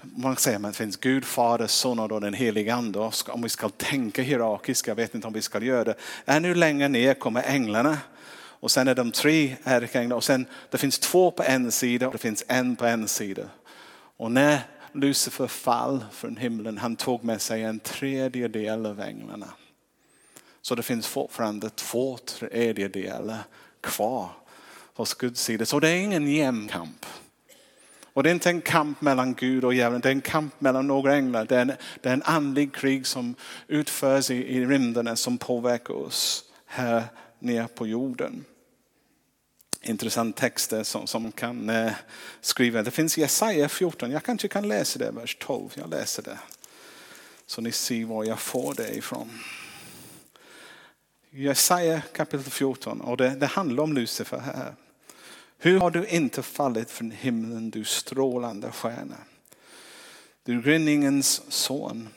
man 0.00 0.36
säger 0.36 0.56
att 0.56 0.62
det 0.62 0.72
finns 0.72 0.96
Gud, 0.96 1.24
Fader, 1.24 1.66
Son 1.66 1.98
och 1.98 2.20
den 2.20 2.34
helige 2.34 2.74
Ande. 2.74 3.10
Om 3.28 3.42
vi 3.42 3.48
ska 3.48 3.68
tänka 3.68 4.22
hierarkiskt, 4.22 4.88
jag 4.88 4.94
vet 4.94 5.14
inte 5.14 5.26
om 5.26 5.32
vi 5.32 5.42
ska 5.42 5.62
göra 5.62 5.84
det. 5.84 5.94
Ännu 6.24 6.54
längre 6.54 6.88
ner 6.88 7.14
kommer 7.14 7.42
änglarna. 7.42 7.98
Och 8.36 8.70
sen 8.70 8.88
är 8.88 8.94
de 8.94 9.12
tre 9.12 9.56
ärkeänglar 9.64 10.16
och 10.16 10.24
sen 10.24 10.46
det 10.70 10.78
finns 10.78 10.98
två 10.98 11.30
på 11.30 11.42
en 11.42 11.72
sida 11.72 12.06
och 12.06 12.12
det 12.12 12.18
finns 12.18 12.44
en 12.48 12.76
på 12.76 12.86
en 12.86 13.08
sida. 13.08 13.44
Och 14.16 14.32
när 14.32 14.60
Lucifer 14.92 15.46
fall 15.46 16.04
från 16.12 16.36
himlen, 16.36 16.78
han 16.78 16.96
tog 16.96 17.24
med 17.24 17.40
sig 17.40 17.62
en 17.62 17.80
tredjedel 17.80 18.86
av 18.86 19.00
änglarna. 19.00 19.48
Så 20.62 20.74
det 20.74 20.82
finns 20.82 21.06
fortfarande 21.06 21.70
två 21.70 22.18
tredjedelar 22.18 23.38
kvar 23.80 24.30
hos 24.94 25.14
Guds 25.14 25.42
sida. 25.42 25.66
Så 25.66 25.80
det 25.80 25.88
är 25.88 25.96
ingen 25.96 26.28
jämn 26.28 26.68
kamp. 26.68 27.06
Och 28.14 28.22
det 28.22 28.30
är 28.30 28.34
inte 28.34 28.50
en 28.50 28.60
kamp 28.60 29.00
mellan 29.00 29.34
Gud 29.34 29.64
och 29.64 29.74
djävulen, 29.74 30.00
det 30.00 30.08
är 30.08 30.12
en 30.12 30.20
kamp 30.20 30.60
mellan 30.60 30.86
några 30.86 31.14
änglar. 31.14 31.44
Det 31.44 31.56
är 31.56 31.62
en, 31.62 31.72
det 32.00 32.08
är 32.08 32.12
en 32.12 32.22
andlig 32.22 32.74
krig 32.74 33.06
som 33.06 33.34
utförs 33.68 34.30
i, 34.30 34.34
i 34.34 34.66
rymden 34.66 35.16
som 35.16 35.38
påverkar 35.38 35.94
oss 35.94 36.44
här 36.66 37.04
nere 37.38 37.68
på 37.74 37.86
jorden. 37.86 38.44
Intressant 39.82 40.36
texter 40.36 40.82
som, 40.82 41.06
som 41.06 41.32
kan 41.32 41.70
eh, 41.70 41.92
skriva. 42.40 42.82
Det 42.82 42.90
finns 42.90 43.18
Jesaja 43.18 43.68
14, 43.68 44.10
jag 44.10 44.22
kanske 44.22 44.48
kan 44.48 44.68
läsa 44.68 44.98
det, 44.98 45.10
vers 45.10 45.36
12. 45.40 45.70
Jag 45.74 45.90
läser 45.90 46.22
det. 46.22 46.38
Så 47.46 47.60
ni 47.60 47.72
ser 47.72 48.04
var 48.04 48.24
jag 48.24 48.38
får 48.38 48.74
det 48.74 48.96
ifrån. 48.96 49.30
Jesaja 51.30 52.02
kapitel 52.12 52.50
14 52.52 53.00
och 53.00 53.16
det, 53.16 53.28
det 53.28 53.46
handlar 53.46 53.82
om 53.82 53.92
Lucifer 53.92 54.38
här. 54.38 54.74
Hur 55.64 55.80
har 55.80 55.90
du 55.90 56.06
inte 56.06 56.42
fallit 56.42 56.90
från 56.90 57.10
himlen 57.10 57.70
du 57.70 57.84
strålande 57.84 58.70
stjärna? 58.72 59.16
Du 60.42 60.62
grinningens 60.62 61.42
son. 61.48 62.08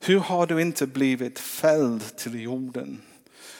Hur 0.00 0.18
har 0.18 0.46
du 0.46 0.62
inte 0.62 0.86
blivit 0.86 1.38
fälld 1.38 2.16
till 2.16 2.40
jorden? 2.40 3.02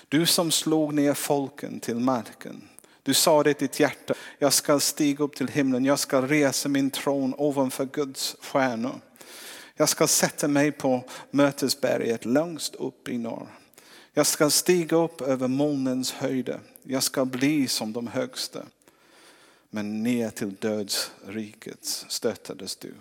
Du 0.08 0.26
som 0.26 0.50
slog 0.50 0.94
ner 0.94 1.14
folken 1.14 1.80
till 1.80 1.96
marken. 1.96 2.68
Du 3.02 3.14
sa 3.14 3.42
det 3.42 3.50
i 3.50 3.54
ditt 3.54 3.80
hjärta, 3.80 4.14
jag 4.38 4.52
ska 4.52 4.80
stiga 4.80 5.24
upp 5.24 5.36
till 5.36 5.48
himlen, 5.48 5.84
jag 5.84 5.98
ska 5.98 6.22
resa 6.22 6.68
min 6.68 6.90
tron 6.90 7.34
ovanför 7.38 7.84
Guds 7.84 8.36
stjärnor. 8.40 9.00
Jag 9.74 9.88
ska 9.88 10.06
sätta 10.06 10.48
mig 10.48 10.72
på 10.72 11.04
mötesberget 11.30 12.24
längst 12.24 12.74
upp 12.74 13.08
i 13.08 13.18
norr. 13.18 13.48
Jag 14.12 14.26
ska 14.26 14.50
stiga 14.50 14.96
upp 14.96 15.20
över 15.20 15.48
molnens 15.48 16.12
höjder. 16.12 16.60
Jag 16.82 17.02
ska 17.02 17.24
bli 17.24 17.68
som 17.68 17.92
de 17.92 18.06
högsta. 18.06 18.62
Men 19.70 20.02
ner 20.02 20.30
till 20.30 20.54
dödsriket 20.54 21.84
stöttades 21.84 22.76
du. 22.76 22.94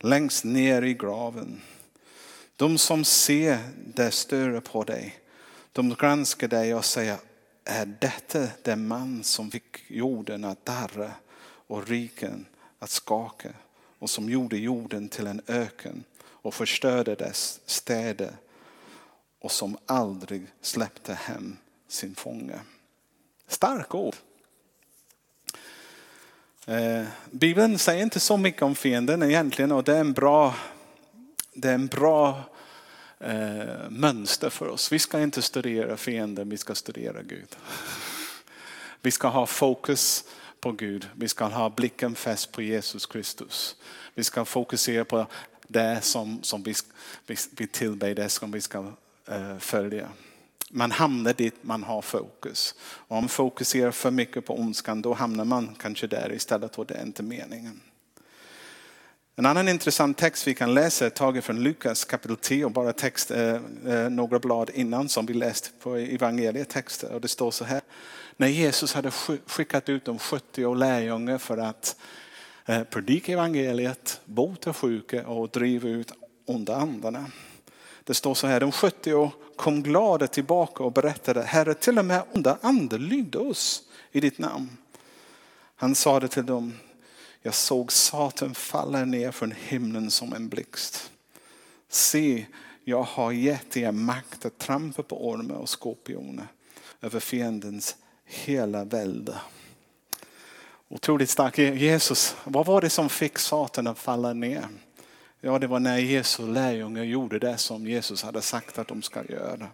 Längst 0.00 0.44
ner 0.44 0.82
i 0.82 0.94
graven. 0.94 1.60
De 2.56 2.78
som 2.78 3.04
ser 3.04 3.58
det 3.94 4.10
större 4.10 4.60
på 4.60 4.84
dig. 4.84 5.18
De 5.72 5.94
granskar 5.94 6.48
dig 6.48 6.74
och 6.74 6.84
säger, 6.84 7.16
är 7.64 7.86
detta 7.86 8.48
den 8.62 8.88
man 8.88 9.24
som 9.24 9.50
fick 9.50 9.90
jorden 9.90 10.44
att 10.44 10.64
darra 10.64 11.12
och 11.40 11.88
riken 11.88 12.46
att 12.78 12.90
skaka 12.90 13.48
och 13.98 14.10
som 14.10 14.30
gjorde 14.30 14.58
jorden 14.58 15.08
till 15.08 15.26
en 15.26 15.42
öken 15.46 16.04
och 16.20 16.54
förstörde 16.54 17.14
dess 17.14 17.60
städer 17.66 18.36
och 19.40 19.52
som 19.52 19.78
aldrig 19.86 20.46
släppte 20.60 21.14
hem 21.14 21.56
sin 21.88 22.14
fånge. 22.14 22.60
Starka 23.46 23.96
ord. 23.96 24.16
Eh, 26.68 27.04
Bibeln 27.30 27.78
säger 27.78 28.02
inte 28.02 28.20
så 28.20 28.36
mycket 28.36 28.62
om 28.62 28.74
fienden 28.74 29.22
egentligen 29.22 29.72
och 29.72 29.84
det 29.84 29.96
är 29.96 30.00
en 30.00 30.12
bra, 30.12 30.54
det 31.54 31.68
är 31.68 31.74
en 31.74 31.86
bra 31.86 32.42
eh, 33.20 33.90
mönster 33.90 34.50
för 34.50 34.68
oss. 34.68 34.92
Vi 34.92 34.98
ska 34.98 35.20
inte 35.20 35.42
studera 35.42 35.96
fienden, 35.96 36.48
vi 36.48 36.56
ska 36.56 36.74
studera 36.74 37.22
Gud. 37.22 37.56
Vi 39.02 39.10
ska 39.10 39.28
ha 39.28 39.46
fokus 39.46 40.24
på 40.60 40.72
Gud. 40.72 41.08
Vi 41.14 41.28
ska 41.28 41.44
ha 41.44 41.70
blicken 41.70 42.14
fäst 42.14 42.52
på 42.52 42.62
Jesus 42.62 43.06
Kristus. 43.06 43.76
Vi 44.14 44.24
ska 44.24 44.44
fokusera 44.44 45.04
på 45.04 45.26
det 45.68 45.98
som, 46.02 46.42
som 46.42 46.62
vi, 46.62 46.74
vi, 47.26 47.36
vi 47.50 47.66
tillber, 47.66 48.14
det 48.14 48.28
som 48.28 48.50
vi 48.50 48.60
ska 48.60 48.92
eh, 49.26 49.58
följa. 49.58 50.08
Man 50.70 50.90
hamnar 50.90 51.32
dit 51.32 51.54
man 51.60 51.82
har 51.82 52.02
fokus. 52.02 52.74
Och 52.80 53.16
om 53.16 53.22
man 53.22 53.28
fokuserar 53.28 53.90
för 53.90 54.10
mycket 54.10 54.46
på 54.46 54.58
ondskan 54.58 55.02
då 55.02 55.14
hamnar 55.14 55.44
man 55.44 55.74
kanske 55.78 56.06
där 56.06 56.32
istället 56.32 56.78
och 56.78 56.86
det 56.86 56.94
är 56.94 57.02
inte 57.02 57.22
meningen. 57.22 57.80
En 59.38 59.46
annan 59.46 59.68
intressant 59.68 60.18
text 60.18 60.46
vi 60.46 60.54
kan 60.54 60.74
läsa 60.74 61.06
är 61.06 61.10
taget 61.10 61.44
från 61.44 61.62
Lukas 61.62 62.04
kapitel 62.04 62.36
10, 62.36 62.68
bara 62.68 62.92
text 62.92 63.30
eh, 63.30 63.60
eh, 63.86 64.10
några 64.10 64.38
blad 64.38 64.70
innan 64.74 65.08
som 65.08 65.26
vi 65.26 65.34
läst 65.34 65.72
på 65.80 65.96
evangelietexter. 65.96 67.12
Och 67.12 67.20
det 67.20 67.28
står 67.28 67.50
så 67.50 67.64
här. 67.64 67.80
När 68.36 68.48
Jesus 68.48 68.94
hade 68.94 69.10
skickat 69.46 69.88
ut 69.88 70.04
de 70.04 70.18
70 70.18 70.74
lärjungar 70.74 71.38
för 71.38 71.58
att 71.58 71.96
eh, 72.66 72.82
predika 72.82 73.32
evangeliet, 73.32 74.20
bota 74.24 74.74
sjuka 74.74 75.26
och 75.26 75.48
driva 75.48 75.88
ut 75.88 76.12
onda 76.46 76.76
andarna. 76.76 77.24
Det 78.08 78.14
står 78.14 78.34
så 78.34 78.46
här, 78.46 78.60
de 78.60 78.72
70 78.72 79.32
kom 79.56 79.82
glada 79.82 80.26
tillbaka 80.26 80.82
och 80.82 80.92
berättade, 80.92 81.42
Herre 81.42 81.74
till 81.74 81.98
och 81.98 82.04
med 82.04 82.22
onda 82.32 82.58
andar 82.60 82.98
lydde 82.98 83.38
oss 83.38 83.82
i 84.12 84.20
ditt 84.20 84.38
namn. 84.38 84.76
Han 85.76 85.94
sade 85.94 86.28
till 86.28 86.46
dem, 86.46 86.74
jag 87.42 87.54
såg 87.54 87.92
Satan 87.92 88.54
falla 88.54 89.04
ner 89.04 89.30
från 89.30 89.52
himlen 89.52 90.10
som 90.10 90.32
en 90.32 90.48
blixt. 90.48 91.10
Se, 91.88 92.46
jag 92.84 93.02
har 93.02 93.32
gett 93.32 93.76
er 93.76 93.92
makt 93.92 94.44
att 94.44 94.58
trampa 94.58 95.02
på 95.02 95.28
ormar 95.28 95.56
och 95.56 95.68
skorpioner 95.68 96.46
över 97.00 97.20
fiendens 97.20 97.96
hela 98.24 98.84
välde. 98.84 99.34
Otroligt 100.88 101.30
starkt. 101.30 101.58
Jesus, 101.58 102.36
vad 102.44 102.66
var 102.66 102.80
det 102.80 102.90
som 102.90 103.08
fick 103.08 103.38
Satan 103.38 103.86
att 103.86 103.98
falla 103.98 104.32
ner? 104.32 104.68
Ja, 105.40 105.58
det 105.58 105.66
var 105.66 105.80
när 105.80 105.98
Jesu 105.98 106.46
lärjungar 106.46 107.04
gjorde 107.04 107.38
det 107.38 107.58
som 107.58 107.86
Jesus 107.86 108.22
hade 108.22 108.42
sagt 108.42 108.78
att 108.78 108.88
de 108.88 109.02
ska 109.02 109.24
göra. 109.24 109.68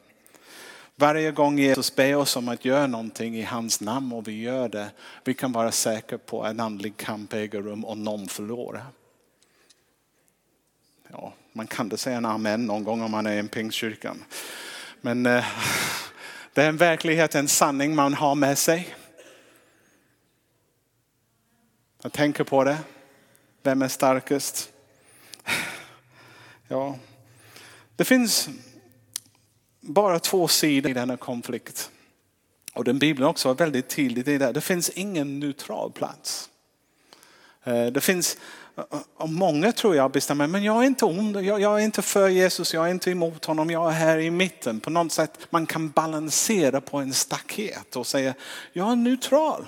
Varje 0.96 1.32
gång 1.32 1.58
Jesus 1.58 1.96
ber 1.96 2.14
oss 2.14 2.36
om 2.36 2.48
att 2.48 2.64
göra 2.64 2.86
någonting 2.86 3.36
i 3.36 3.42
hans 3.42 3.80
namn 3.80 4.12
och 4.12 4.28
vi 4.28 4.42
gör 4.42 4.68
det, 4.68 4.90
vi 5.24 5.34
kan 5.34 5.52
vara 5.52 5.72
säkra 5.72 6.18
på 6.18 6.42
att 6.42 6.50
en 6.50 6.60
andlig 6.60 6.96
kamp 6.96 7.32
äger 7.32 7.62
rum 7.62 7.84
och 7.84 7.98
någon 7.98 8.28
förlorar. 8.28 8.86
Ja, 11.08 11.32
man 11.52 11.66
kan 11.66 11.86
inte 11.86 11.96
säga 11.96 12.16
en 12.16 12.24
amen 12.24 12.66
någon 12.66 12.84
gång 12.84 13.02
om 13.02 13.10
man 13.10 13.26
är 13.26 13.32
i 13.32 13.38
en 13.38 13.48
pingstkyrkan. 13.48 14.24
Men 15.00 15.26
eh, 15.26 15.44
det 16.52 16.62
är 16.62 16.68
en 16.68 16.76
verklighet, 16.76 17.34
en 17.34 17.48
sanning 17.48 17.94
man 17.94 18.14
har 18.14 18.34
med 18.34 18.58
sig. 18.58 18.96
Jag 22.02 22.12
tänker 22.12 22.44
på 22.44 22.64
det. 22.64 22.78
Vem 23.62 23.82
är 23.82 23.88
starkast? 23.88 24.73
Ja, 26.68 26.98
det 27.96 28.04
finns 28.04 28.48
bara 29.80 30.18
två 30.18 30.48
sidor 30.48 30.90
i 30.90 30.94
denna 30.94 31.16
konflikt. 31.16 31.90
Och 32.74 32.84
den 32.84 32.98
Bibeln 32.98 33.28
också 33.28 33.48
var 33.48 33.54
väldigt 33.54 33.88
tydlig 33.88 34.28
i 34.28 34.38
det. 34.38 34.52
Det 34.52 34.60
finns 34.60 34.90
ingen 34.90 35.40
neutral 35.40 35.92
plats. 35.92 36.50
Eh, 37.64 37.86
det 37.86 38.00
finns, 38.00 38.38
och 39.16 39.28
många 39.28 39.72
tror 39.72 39.96
jag 39.96 40.10
bestämmer, 40.10 40.46
men 40.46 40.62
jag 40.62 40.82
är 40.82 40.86
inte 40.86 41.04
ond, 41.04 41.36
jag, 41.36 41.60
jag, 41.60 41.80
är 41.80 41.84
inte 41.84 42.02
för 42.02 42.28
Jesus, 42.28 42.74
jag 42.74 42.86
är 42.86 42.90
inte 42.90 43.10
emot 43.10 43.44
honom, 43.44 43.70
jag 43.70 43.88
är 43.88 43.94
här 43.94 44.18
i 44.18 44.30
mitten. 44.30 44.80
På 44.80 44.90
något 44.90 45.12
sätt 45.12 45.38
man 45.50 45.66
kan 45.66 45.90
balansera 45.90 46.80
på 46.80 46.98
en 46.98 47.12
staket 47.12 47.96
och 47.96 48.06
säga, 48.06 48.34
jag 48.72 48.92
är 48.92 48.96
neutral. 48.96 49.66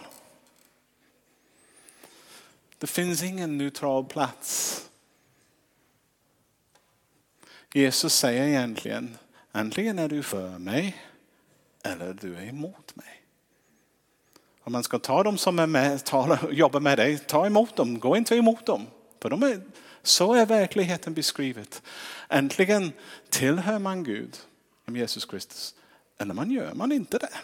Det 2.78 2.86
finns 2.86 3.22
ingen 3.22 3.58
neutral 3.58 4.04
plats. 4.04 4.82
Jesus 7.76 8.14
säger 8.14 8.46
egentligen, 8.46 9.18
antingen 9.52 9.98
är 9.98 10.08
du 10.08 10.22
för 10.22 10.58
mig 10.58 10.96
eller 11.82 12.14
du 12.14 12.36
är 12.36 12.48
emot 12.48 12.96
mig. 12.96 13.22
Om 14.60 14.72
man 14.72 14.82
ska 14.82 14.98
ta 14.98 15.22
dem 15.22 15.38
som 15.38 15.58
är 15.58 15.66
med, 15.66 16.04
tala, 16.04 16.38
jobbar 16.50 16.80
med 16.80 16.98
dig, 16.98 17.18
ta 17.18 17.46
emot 17.46 17.76
dem, 17.76 17.98
gå 17.98 18.16
inte 18.16 18.36
emot 18.36 18.66
dem. 18.66 18.86
För 19.20 19.30
de 19.30 19.42
är, 19.42 19.62
så 20.02 20.34
är 20.34 20.46
verkligheten 20.46 21.14
beskrivet. 21.14 21.82
Äntligen 22.28 22.92
tillhör 23.30 23.78
man 23.78 24.04
Gud, 24.04 24.36
Jesus 24.86 25.24
Kristus, 25.24 25.74
eller 26.18 26.34
man 26.34 26.50
gör 26.50 26.74
man 26.74 26.92
inte 26.92 27.18
det. 27.18 27.38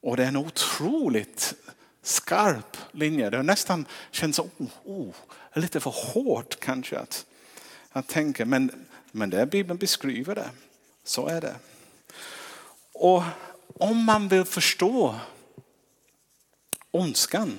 Och 0.00 0.16
det 0.16 0.24
är 0.24 0.28
en 0.28 0.36
otroligt 0.36 1.54
skarp 2.02 2.76
linje. 2.92 3.30
Det 3.30 3.42
nästan 3.42 3.86
känns 4.10 4.38
oh, 4.38 4.48
oh, 4.84 5.14
lite 5.54 5.80
för 5.80 5.90
hårt 5.90 6.60
kanske 6.60 6.98
att, 6.98 7.26
att 7.92 8.08
tänka. 8.08 8.44
Men, 8.46 8.86
men 9.12 9.30
det 9.30 9.46
Bibeln 9.46 9.78
beskriver 9.78 10.34
det. 10.34 10.50
Så 11.04 11.26
är 11.26 11.40
det. 11.40 11.56
Och 12.92 13.22
om 13.74 14.04
man 14.04 14.28
vill 14.28 14.44
förstå 14.44 15.20
ondskan. 16.90 17.58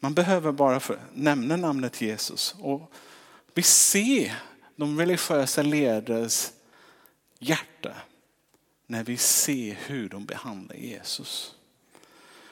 Man 0.00 0.14
behöver 0.14 0.52
bara 0.52 0.80
nämna 1.14 1.56
namnet 1.56 2.00
Jesus. 2.00 2.54
Och 2.60 2.92
vi 3.54 3.62
ser 3.62 4.34
de 4.76 4.98
religiösa 4.98 5.62
ledares 5.62 6.52
hjärta 7.38 7.94
när 8.86 9.04
vi 9.04 9.16
ser 9.16 9.78
hur 9.86 10.08
de 10.08 10.24
behandlar 10.24 10.76
Jesus. 10.76 11.54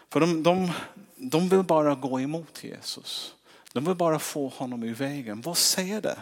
För 0.09 0.21
de, 0.21 0.43
de, 0.43 0.73
de 1.17 1.49
vill 1.49 1.63
bara 1.63 1.95
gå 1.95 2.21
emot 2.21 2.65
Jesus. 2.65 3.35
De 3.73 3.85
vill 3.85 3.95
bara 3.95 4.19
få 4.19 4.49
honom 4.49 4.85
i 4.85 4.93
vägen. 4.93 5.41
Vad 5.41 5.57
säger 5.57 6.01
det 6.01 6.19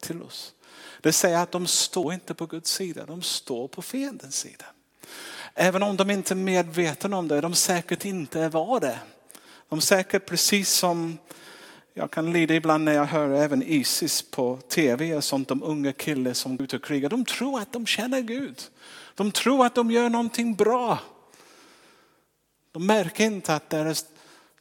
till 0.00 0.22
oss? 0.22 0.54
Det 1.00 1.12
säger 1.12 1.38
att 1.38 1.52
de 1.52 1.66
står 1.66 2.14
inte 2.14 2.34
på 2.34 2.46
Guds 2.46 2.70
sida, 2.70 3.06
de 3.06 3.22
står 3.22 3.68
på 3.68 3.82
fiendens 3.82 4.36
sida. 4.36 4.64
Även 5.54 5.82
om 5.82 5.96
de 5.96 6.10
inte 6.10 6.34
är 6.34 6.36
medvetna 6.36 7.16
om 7.16 7.28
det, 7.28 7.40
de 7.40 7.54
säkert 7.54 8.04
inte 8.04 8.48
var 8.48 8.80
det. 8.80 8.98
De 9.68 9.80
säkert 9.80 10.26
precis 10.26 10.70
som 10.70 11.18
jag 11.94 12.10
kan 12.10 12.32
lida 12.32 12.54
ibland 12.54 12.84
när 12.84 12.92
jag 12.92 13.04
hör 13.04 13.30
även 13.30 13.62
Isis 13.62 14.30
på 14.30 14.58
tv 14.68 15.16
och 15.16 15.24
sånt, 15.24 15.48
de 15.48 15.62
unga 15.62 15.92
killar 15.92 16.32
som 16.32 16.56
går 16.56 16.64
ut 16.64 16.72
och 16.72 16.84
krigar. 16.84 17.08
De 17.08 17.24
tror 17.24 17.60
att 17.60 17.72
de 17.72 17.86
känner 17.86 18.20
Gud. 18.20 18.62
De 19.14 19.32
tror 19.32 19.66
att 19.66 19.74
de 19.74 19.90
gör 19.90 20.08
någonting 20.08 20.54
bra. 20.54 20.98
De 22.72 22.86
märker 22.86 23.24
inte 23.24 23.54
att 23.54 23.70
deras 23.70 24.04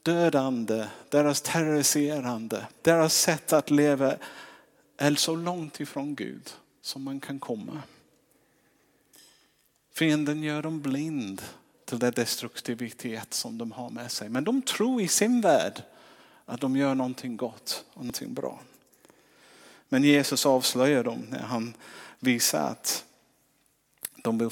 dödande, 0.04 0.86
deras 1.10 1.42
terroriserande, 1.42 2.68
deras 2.82 3.14
sätt 3.14 3.54
att 3.54 3.70
leva 3.70 4.16
eller 5.02 5.18
så 5.18 5.36
långt 5.36 5.80
ifrån 5.80 6.16
Gud 6.16 6.50
som 6.82 7.04
man 7.04 7.20
kan 7.20 7.40
komma. 7.40 7.82
Fienden 9.94 10.44
gör 10.44 10.62
dem 10.62 10.82
blind 10.82 11.42
till 11.86 12.00
den 12.00 12.14
destruktivitet 12.14 13.34
som 13.34 13.58
de 13.58 13.72
har 13.72 13.90
med 13.90 14.12
sig. 14.12 14.30
Men 14.30 14.44
de 14.44 14.62
tror 14.62 15.02
i 15.02 15.08
sin 15.08 15.42
värld 15.42 15.84
att 16.46 16.62
de 16.62 16.76
gör 16.76 16.96
någonting 16.96 17.38
gott 17.38 17.86
och 17.90 17.98
någonting 17.98 18.34
bra. 18.34 18.60
Men 19.90 20.04
Jesus 20.04 20.46
avslöjar 20.46 21.04
dem 21.04 21.26
när 21.30 21.44
han 21.44 21.74
visar 22.20 22.70
att 22.70 23.06
de 24.24 24.38
vill 24.38 24.50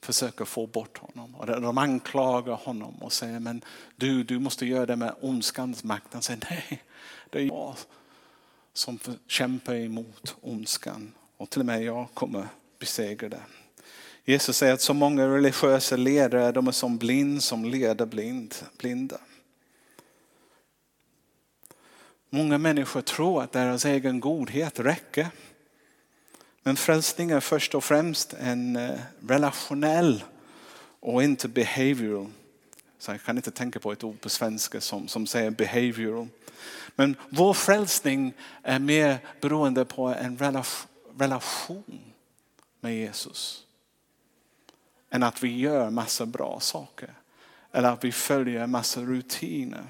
försöka 0.00 0.44
få 0.44 0.66
bort 0.66 0.98
honom. 0.98 1.34
Och 1.34 1.46
de 1.46 1.78
anklagar 1.78 2.54
honom 2.54 2.94
och 3.02 3.12
säger 3.12 3.40
men 3.40 3.64
du, 3.96 4.24
du 4.24 4.38
måste 4.38 4.66
göra 4.66 4.86
det 4.86 4.96
med 4.96 5.14
ondskans 5.20 5.84
makt. 5.84 6.12
Han 6.12 6.22
säger 6.22 6.46
nej, 6.50 6.82
det 7.30 7.38
är 7.38 7.46
jag 7.46 7.76
som 8.74 8.98
kämpar 9.26 9.74
emot 9.74 10.36
ondskan. 10.40 11.12
Och 11.36 11.50
till 11.50 11.60
och 11.60 11.66
med 11.66 11.82
jag 11.82 12.08
kommer 12.14 12.48
besegra 12.78 13.28
det. 13.28 13.42
Jesus 14.24 14.56
säger 14.56 14.74
att 14.74 14.80
så 14.80 14.94
många 14.94 15.28
religiösa 15.28 15.96
ledare 15.96 16.52
de 16.52 16.68
är 16.68 16.72
som 16.72 16.98
blind 16.98 17.42
som 17.42 17.64
leder 17.64 18.06
blind, 18.06 18.54
blinda. 18.78 19.18
Många 22.30 22.58
människor 22.58 23.00
tror 23.00 23.42
att 23.42 23.52
deras 23.52 23.84
egen 23.84 24.20
godhet 24.20 24.80
räcker. 24.80 25.28
Men 26.62 26.76
frälsning 26.76 27.30
är 27.30 27.40
först 27.40 27.74
och 27.74 27.84
främst 27.84 28.34
en 28.34 28.76
eh, 28.76 29.00
relationell 29.28 30.24
och 31.00 31.22
inte 31.22 31.48
behavioral. 31.48 32.30
Så 33.04 33.10
jag 33.10 33.22
kan 33.22 33.36
inte 33.36 33.50
tänka 33.50 33.80
på 33.80 33.92
ett 33.92 34.04
ord 34.04 34.20
på 34.20 34.28
svenska 34.28 34.80
som, 34.80 35.08
som 35.08 35.26
säger 35.26 35.50
behavioral. 35.50 36.28
Men 36.96 37.16
vår 37.28 37.54
frälsning 37.54 38.32
är 38.62 38.78
mer 38.78 39.18
beroende 39.40 39.84
på 39.84 40.06
en 40.06 40.38
relation 41.18 42.00
med 42.80 42.96
Jesus 42.96 43.66
än 45.10 45.22
att 45.22 45.42
vi 45.42 45.58
gör 45.58 45.90
massa 45.90 46.26
bra 46.26 46.60
saker. 46.60 47.14
Eller 47.72 47.92
att 47.92 48.04
vi 48.04 48.12
följer 48.12 48.66
massa 48.66 49.00
rutiner. 49.00 49.86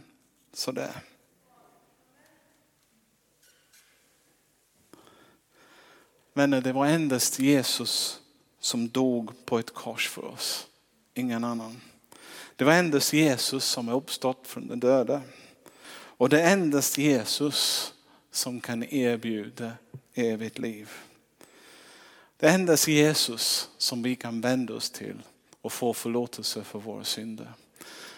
Sådär. 0.53 0.92
Vänner, 6.33 6.61
det 6.61 6.72
var 6.72 6.87
endast 6.87 7.38
Jesus 7.38 8.20
som 8.61 8.88
dog 8.88 9.46
på 9.46 9.59
ett 9.59 9.74
kors 9.74 10.09
för 10.09 10.24
oss. 10.24 10.66
Ingen 11.14 11.44
annan. 11.44 11.81
Det 12.57 12.65
var 12.65 12.73
endast 12.73 13.13
Jesus 13.13 13.65
som 13.65 13.89
är 13.89 13.93
uppstått 13.93 14.47
från 14.47 14.69
de 14.69 14.81
döda. 14.81 15.23
Och 16.17 16.29
det 16.29 16.41
är 16.41 16.53
endast 16.53 16.99
Jesus 16.99 17.93
som 18.31 18.61
kan 18.61 18.83
erbjuda 18.83 19.73
evigt 20.15 20.59
liv. 20.59 20.91
Det 22.37 22.49
är 22.49 22.55
endast 22.55 22.89
Jesus 22.89 23.69
som 23.79 24.03
vi 24.03 24.17
kan 24.17 24.41
vända 24.41 24.75
oss 24.75 24.91
till 24.91 25.23
och 25.61 25.73
få 25.73 25.95
förlåtelse 25.95 26.65
för 26.65 26.79
våra 26.79 27.05
synder. 27.05 27.53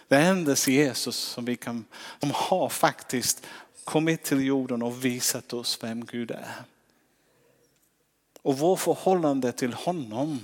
Det 0.08 0.16
är 0.16 0.30
endast 0.30 0.68
Jesus 0.68 1.16
som 1.16 1.44
vi 1.44 1.56
kan, 1.56 1.84
som 2.20 2.30
har 2.34 2.68
faktiskt 2.68 3.46
kommit 3.84 4.22
till 4.22 4.46
jorden 4.46 4.82
och 4.82 5.04
visat 5.04 5.52
oss 5.52 5.78
vem 5.82 6.04
Gud 6.04 6.30
är. 6.30 6.54
Och 8.42 8.58
vår 8.58 8.76
förhållande 8.76 9.52
till 9.52 9.72
honom 9.72 10.40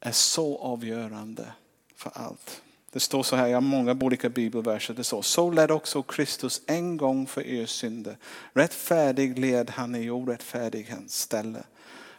är 0.00 0.12
så 0.12 0.58
avgörande 0.58 1.52
för 1.94 2.10
allt. 2.14 2.62
Det 2.92 3.00
står 3.00 3.22
så 3.22 3.36
här, 3.36 3.46
jag 3.46 3.56
har 3.56 3.60
många 3.60 3.98
olika 4.00 4.28
bibelverser. 4.28 4.94
Det 4.94 5.04
står, 5.04 5.22
så 5.22 5.50
led 5.50 5.70
också 5.70 6.02
Kristus 6.02 6.62
en 6.66 6.96
gång 6.96 7.26
för 7.26 7.46
er 7.46 7.66
synder. 7.66 8.16
Rättfärdig 8.52 9.38
led 9.38 9.70
han 9.70 9.94
i 9.94 10.10
orättfärdighetens 10.10 11.20
ställe 11.20 11.62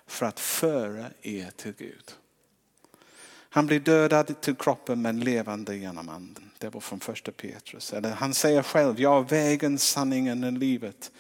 för 0.08 0.26
att 0.26 0.40
föra 0.40 1.06
er 1.22 1.52
till 1.56 1.74
Gud. 1.78 2.12
Han 3.52 3.68
blir 3.68 3.80
dödad 3.80 4.42
till 4.42 4.56
kroppen 4.56 5.02
men 5.02 5.20
levande 5.20 5.76
genom 5.76 6.10
anden. 6.10 6.52
Det 6.58 6.70
var 6.70 6.82
från 6.82 7.00
första 7.00 7.32
Petrus. 7.32 7.94
Eller 7.94 8.12
han 8.12 8.34
säger 8.34 8.64
själv, 8.64 9.00
jag 9.00 9.20
är 9.20 9.30
vägen, 9.30 9.78
sanningen 9.78 10.44
och 10.44 10.54
livet. 10.54 11.12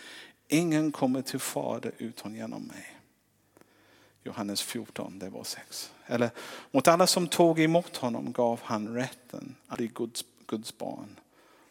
Ingen 0.48 0.92
kommer 0.92 1.22
till 1.22 1.40
Fader 1.40 1.92
utan 1.98 2.36
genom 2.36 2.64
mig. 2.64 3.00
Johannes 4.24 4.62
14, 4.62 5.20
det 5.20 5.30
var 5.30 5.44
6. 5.44 5.92
Eller 6.10 6.30
mot 6.72 6.88
alla 6.88 7.08
som 7.08 7.28
tog 7.28 7.60
emot 7.60 7.98
honom 7.98 8.32
gav 8.32 8.60
han 8.64 8.88
rätten 8.88 9.56
att 9.68 9.78
bli 9.78 9.88
Guds, 9.88 10.26
Guds 10.48 10.78
barn 10.78 11.20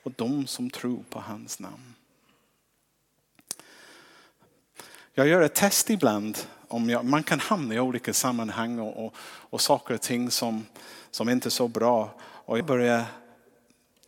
och 0.02 0.12
de 0.16 0.46
som 0.46 0.70
tror 0.70 1.04
på 1.10 1.20
hans 1.20 1.60
namn. 1.60 1.94
Jag 5.14 5.28
gör 5.28 5.40
ett 5.40 5.54
test 5.54 5.90
ibland. 5.90 6.38
Om 6.68 6.90
jag, 6.90 7.04
man 7.04 7.22
kan 7.22 7.40
hamna 7.40 7.74
i 7.74 7.80
olika 7.80 8.12
sammanhang 8.12 8.78
och, 8.78 9.04
och, 9.06 9.14
och 9.20 9.60
saker 9.60 9.94
och 9.94 10.00
ting 10.00 10.30
som, 10.30 10.66
som 11.10 11.28
inte 11.28 11.48
är 11.48 11.50
så 11.50 11.68
bra. 11.68 12.14
Och 12.20 12.58
jag 12.58 12.66
börjar 12.66 13.04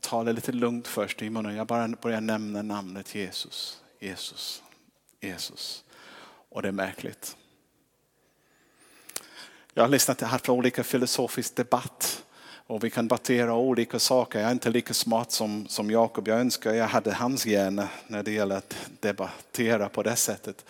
ta 0.00 0.24
det 0.24 0.32
lite 0.32 0.52
lugnt 0.52 0.86
först 0.86 1.22
i 1.22 1.30
munnen. 1.30 1.56
Jag 1.56 1.66
bara 1.66 1.88
börjar 1.88 2.20
nämna 2.20 2.62
namnet 2.62 3.14
Jesus. 3.14 3.82
Jesus, 3.98 4.62
Jesus. 5.20 5.84
Och 6.48 6.62
det 6.62 6.68
är 6.68 6.72
märkligt. 6.72 7.36
Jag 9.74 9.82
har 9.82 9.88
lyssnat 9.88 10.20
haft 10.20 10.48
olika 10.48 10.84
filosofisk 10.84 11.56
debatt 11.56 12.24
och 12.66 12.84
vi 12.84 12.90
kan 12.90 13.08
debattera 13.08 13.54
olika 13.54 13.98
saker. 13.98 14.40
Jag 14.40 14.48
är 14.48 14.52
inte 14.52 14.70
lika 14.70 14.94
smart 14.94 15.32
som, 15.32 15.68
som 15.68 15.90
Jakob. 15.90 16.28
Jag 16.28 16.40
önskar 16.40 16.74
jag 16.74 16.86
hade 16.86 17.12
hans 17.12 17.46
hjärna 17.46 17.88
när 18.06 18.22
det 18.22 18.32
gäller 18.32 18.56
att 18.56 18.76
debattera 19.00 19.88
på 19.88 20.02
det 20.02 20.16
sättet. 20.16 20.64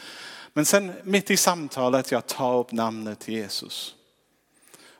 Men 0.52 0.64
sen 0.64 0.92
mitt 1.02 1.30
i 1.30 1.36
samtalet 1.36 2.10
jag 2.10 2.26
tar 2.26 2.58
upp 2.58 2.72
namnet 2.72 3.28
Jesus. 3.28 3.94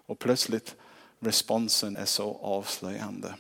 Och 0.07 0.19
plötsligt 0.19 0.75
responsen 1.19 1.97
är 1.97 2.05
så 2.05 2.39
avslöjande. 2.43 3.35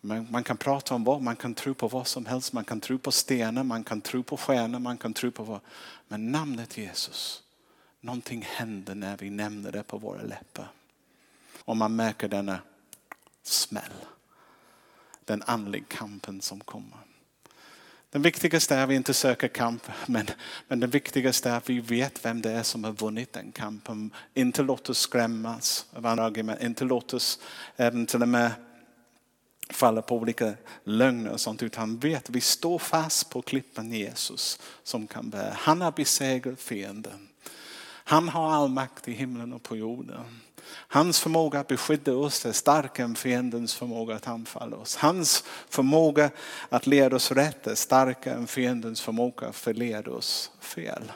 Man, 0.00 0.26
man 0.30 0.44
kan 0.44 0.56
prata 0.56 0.94
om 0.94 1.04
vad, 1.04 1.22
man 1.22 1.36
kan 1.36 1.54
tro 1.54 1.74
på 1.74 1.88
vad 1.88 2.06
som 2.06 2.26
helst. 2.26 2.52
Man 2.52 2.64
kan 2.64 2.80
tro 2.80 2.98
på 2.98 3.12
stenar, 3.12 3.64
man 3.64 3.84
kan 3.84 4.00
tro 4.00 4.22
på 4.22 4.36
stjärnor, 4.36 4.78
man 4.78 4.98
kan 4.98 5.14
tro 5.14 5.30
på 5.30 5.42
vad. 5.42 5.60
Men 6.08 6.32
namnet 6.32 6.78
Jesus 6.78 7.42
Någonting 8.00 8.42
händer 8.42 8.94
när 8.94 9.16
vi 9.16 9.30
nämner 9.30 9.72
det 9.72 9.82
på 9.82 9.98
våra 9.98 10.22
läppar. 10.22 10.68
Och 11.64 11.76
man 11.76 11.96
märker 11.96 12.28
denna 12.28 12.58
smäll. 13.42 13.92
den 15.24 15.42
andliga 15.46 15.84
kampen 15.88 16.40
som 16.40 16.60
kommer. 16.60 16.98
Den 18.10 18.22
viktigaste 18.22 18.76
är 18.76 18.82
att 18.82 18.88
vi 18.88 18.94
inte 18.94 19.14
söker 19.14 19.48
kamp, 19.48 19.82
men, 20.06 20.26
men 20.68 20.80
det 20.80 20.86
viktigaste 20.86 21.50
är 21.50 21.56
att 21.56 21.70
vi 21.70 21.80
vet 21.80 22.24
vem 22.24 22.42
det 22.42 22.50
är 22.50 22.62
som 22.62 22.84
har 22.84 22.92
vunnit 22.92 23.32
den 23.32 23.52
kampen. 23.52 24.10
Inte 24.34 24.62
låt 24.62 24.88
oss 24.88 24.98
skrämmas 24.98 25.86
av 25.92 26.06
andra 26.06 26.24
argument, 26.24 26.62
inte 26.62 26.84
låt 26.84 27.14
oss 27.14 27.38
även 27.76 28.06
till 28.06 28.22
och 28.22 28.28
med 28.28 28.50
falla 29.70 30.02
på 30.02 30.16
olika 30.16 30.54
lögner 30.84 31.30
och 31.30 31.40
sånt, 31.40 31.62
utan 31.62 31.98
vet 31.98 32.28
att 32.28 32.36
vi 32.36 32.40
står 32.40 32.78
fast 32.78 33.30
på 33.30 33.42
klippan 33.42 33.92
Jesus 33.92 34.60
som 34.82 35.06
kan 35.06 35.30
bära. 35.30 35.54
Han 35.56 35.80
har 35.80 35.92
besegrat 35.92 36.60
fienden. 36.60 37.29
Han 38.10 38.28
har 38.28 38.50
all 38.50 38.68
makt 38.68 39.08
i 39.08 39.12
himlen 39.12 39.52
och 39.52 39.62
på 39.62 39.76
jorden. 39.76 40.24
Hans 40.72 41.20
förmåga 41.20 41.60
att 41.60 41.68
beskydda 41.68 42.14
oss 42.14 42.46
är 42.46 42.52
starkare 42.52 43.04
än 43.04 43.14
fiendens 43.14 43.74
förmåga 43.74 44.14
att 44.14 44.28
anfalla 44.28 44.76
oss. 44.76 44.96
Hans 44.96 45.44
förmåga 45.68 46.30
att 46.68 46.86
leda 46.86 47.16
oss 47.16 47.32
rätt 47.32 47.66
är 47.66 47.74
starkare 47.74 48.34
än 48.34 48.46
fiendens 48.46 49.00
förmåga 49.00 49.48
att 49.48 49.56
förleda 49.56 50.10
oss 50.10 50.50
fel. 50.60 51.12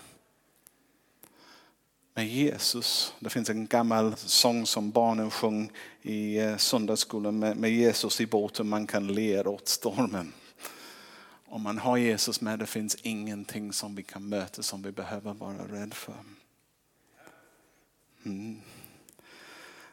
Men 2.15 2.29
Jesus, 2.29 3.15
det 3.19 3.31
finns 3.31 3.51
en 3.51 3.67
gammal 3.67 4.17
sång 4.17 4.67
som 4.67 4.91
barnen 4.91 5.31
sjöng 5.31 5.71
i 6.03 6.39
eh, 6.39 6.57
söndagsskolan 6.57 7.39
med 7.39 7.71
Jesus 7.71 8.21
i 8.21 8.27
båten, 8.27 8.69
man 8.69 8.87
kan 8.87 9.07
le 9.07 9.43
åt 9.43 9.69
stormen. 9.69 10.33
Om 11.47 11.63
man 11.63 11.79
har 11.79 11.97
Jesus 11.97 12.41
med, 12.41 12.59
det 12.59 12.67
finns 12.67 12.95
ingenting 13.03 13.73
som 13.73 13.95
vi 13.95 14.03
kan 14.03 14.29
möta 14.29 14.63
som 14.63 14.83
vi 14.83 14.93
behöver 14.93 15.35
vara 15.35 15.59
rädda 15.73 15.95
för. 15.95 16.15
Mm. 18.25 18.61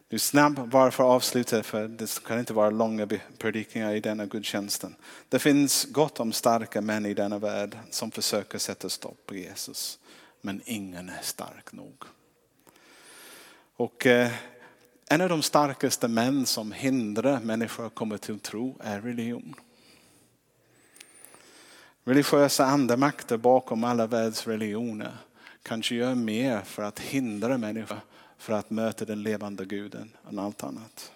Nu 0.09 0.19
snabb 0.19 0.69
bara 0.69 0.91
för 0.91 1.03
att 1.03 1.09
avsluta, 1.09 1.63
för 1.63 1.87
det 1.87 2.23
kan 2.23 2.39
inte 2.39 2.53
vara 2.53 2.69
långa 2.69 3.07
predikningar 3.37 3.93
i 3.93 3.99
denna 3.99 4.25
gudstjänsten. 4.25 4.95
Det 5.29 5.39
finns 5.39 5.85
gott 5.85 6.19
om 6.19 6.31
starka 6.31 6.81
män 6.81 7.05
i 7.05 7.13
denna 7.13 7.39
värld 7.39 7.77
som 7.89 8.11
försöker 8.11 8.57
sätta 8.57 8.89
stopp 8.89 9.25
på 9.25 9.35
Jesus. 9.35 9.99
Men 10.41 10.61
ingen 10.65 11.09
är 11.09 11.21
stark 11.21 11.71
nog. 11.71 12.03
Och 13.75 14.05
eh, 14.05 14.31
en 15.05 15.21
av 15.21 15.29
de 15.29 15.41
starkaste 15.41 16.07
män 16.07 16.45
som 16.45 16.71
hindrar 16.71 17.39
människor 17.39 17.85
att 17.85 17.95
komma 17.95 18.17
till 18.17 18.39
tro 18.39 18.77
är 18.83 19.01
religion. 19.01 19.55
Religiösa 22.03 22.65
andemakter 22.65 23.37
bakom 23.37 23.83
alla 23.83 24.07
världsreligioner 24.07 25.17
kanske 25.63 25.95
gör 25.95 26.15
mer 26.15 26.61
för 26.61 26.83
att 26.83 26.99
hindra 26.99 27.57
människor 27.57 27.99
för 28.41 28.53
att 28.53 28.69
möta 28.69 29.05
den 29.05 29.23
levande 29.23 29.65
guden 29.65 30.11
än 30.29 30.39
allt 30.39 30.63
annat. 30.63 31.11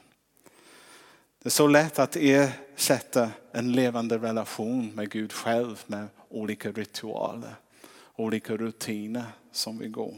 Det 1.43 1.47
är 1.47 1.51
så 1.51 1.67
lätt 1.67 1.99
att 1.99 2.15
ersätta 2.15 3.31
en 3.51 3.71
levande 3.71 4.17
relation 4.17 4.95
med 4.95 5.09
Gud 5.09 5.33
själv 5.33 5.83
med 5.87 6.07
olika 6.29 6.71
ritualer, 6.71 7.55
olika 8.15 8.57
rutiner 8.57 9.25
som 9.51 9.77
vi 9.77 9.87
går. 9.87 10.13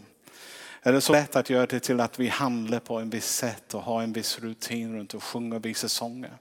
Är 0.82 0.94
det 0.94 1.02
så 1.02 1.14
lätt 1.14 1.36
att 1.36 1.50
göra 1.50 1.66
det 1.66 1.80
till 1.80 2.00
att 2.00 2.20
vi 2.20 2.28
handlar 2.28 2.80
på 2.80 3.00
en 3.00 3.10
viss 3.10 3.30
sätt 3.30 3.74
och 3.74 3.82
har 3.82 4.04
en 4.04 4.14
viss 4.14 4.40
rutin 4.40 4.96
runt 4.96 5.14
och 5.14 5.24
sjunger 5.24 5.60
vissa 5.60 5.90
sånger. 5.90 6.38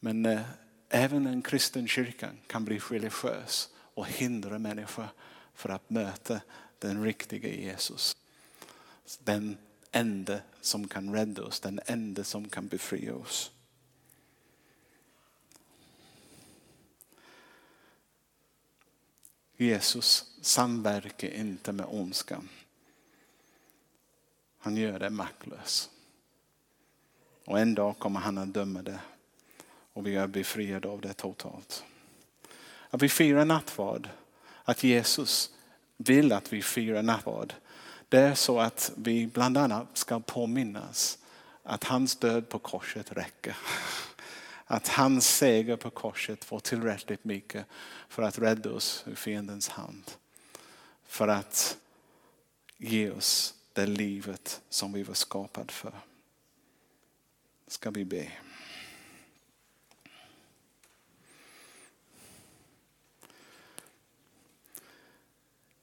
Men 0.00 0.26
eh, 0.26 0.40
även 0.88 1.26
en 1.26 1.42
kristen 1.42 1.88
kyrka 1.88 2.28
kan 2.46 2.64
bli 2.64 2.78
religiös 2.78 3.68
och 3.94 4.06
hindra 4.06 4.58
människor 4.58 5.08
för 5.54 5.68
att 5.68 5.90
möta 5.90 6.40
den 6.78 7.04
riktiga 7.04 7.48
Jesus. 7.48 8.16
Den 9.18 9.58
enda 9.92 10.40
som 10.60 10.88
kan 10.88 11.14
rädda 11.14 11.42
oss, 11.42 11.60
den 11.60 11.80
enda 11.86 12.24
som 12.24 12.48
kan 12.48 12.68
befria 12.68 13.14
oss. 13.14 13.50
Jesus 19.56 20.34
samverkar 20.40 21.28
inte 21.28 21.72
med 21.72 21.86
ondskan. 21.88 22.48
Han 24.58 24.76
gör 24.76 24.98
det 24.98 25.10
maktlös. 25.10 25.90
Och 27.44 27.60
en 27.60 27.74
dag 27.74 27.98
kommer 27.98 28.20
han 28.20 28.38
att 28.38 28.54
döma 28.54 28.82
det. 28.82 29.00
Och 29.92 30.06
vi 30.06 30.16
är 30.16 30.26
befriade 30.26 30.88
av 30.88 31.00
det 31.00 31.12
totalt. 31.12 31.84
Att 32.90 33.02
vi 33.02 33.08
firar 33.08 33.44
nattvard, 33.44 34.08
att 34.64 34.84
Jesus 34.84 35.54
vill 35.96 36.32
att 36.32 36.52
vi 36.52 36.62
firar 36.62 37.02
nattvard. 37.02 37.54
Det 38.10 38.18
är 38.18 38.34
så 38.34 38.60
att 38.60 38.92
vi 38.96 39.26
bland 39.26 39.56
annat 39.56 39.96
ska 39.96 40.20
påminnas 40.20 41.18
att 41.62 41.84
hans 41.84 42.16
död 42.16 42.48
på 42.48 42.58
korset 42.58 43.12
räcker. 43.12 43.56
Att 44.64 44.88
hans 44.88 45.36
seger 45.36 45.76
på 45.76 45.90
korset 45.90 46.50
var 46.50 46.60
tillräckligt 46.60 47.24
mycket 47.24 47.66
för 48.08 48.22
att 48.22 48.38
rädda 48.38 48.70
oss 48.70 49.04
ur 49.06 49.14
fiendens 49.14 49.68
hand. 49.68 50.10
För 51.06 51.28
att 51.28 51.78
ge 52.76 53.10
oss 53.10 53.54
det 53.72 53.86
livet 53.86 54.60
som 54.68 54.92
vi 54.92 55.02
var 55.02 55.14
skapade 55.14 55.72
för. 55.72 55.92
Ska 57.66 57.90
vi 57.90 58.04
be. 58.04 58.32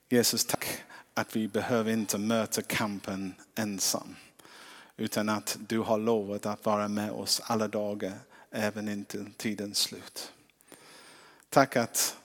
Jesus, 0.10 0.46
tack 0.46 0.87
att 1.18 1.36
vi 1.36 1.48
behöver 1.48 1.92
inte 1.92 2.18
möta 2.18 2.62
kampen 2.62 3.36
ensam. 3.56 4.16
Utan 4.98 5.30
att 5.30 5.58
du 5.68 5.80
har 5.80 5.98
lovat 5.98 6.46
att 6.46 6.66
vara 6.66 6.88
med 6.88 7.12
oss 7.12 7.42
alla 7.44 7.68
dagar, 7.68 8.14
även 8.52 8.90
intill 8.90 9.34
tidens 9.38 9.78
slut. 9.78 10.34
Tack 11.50 11.76
att 11.76 12.18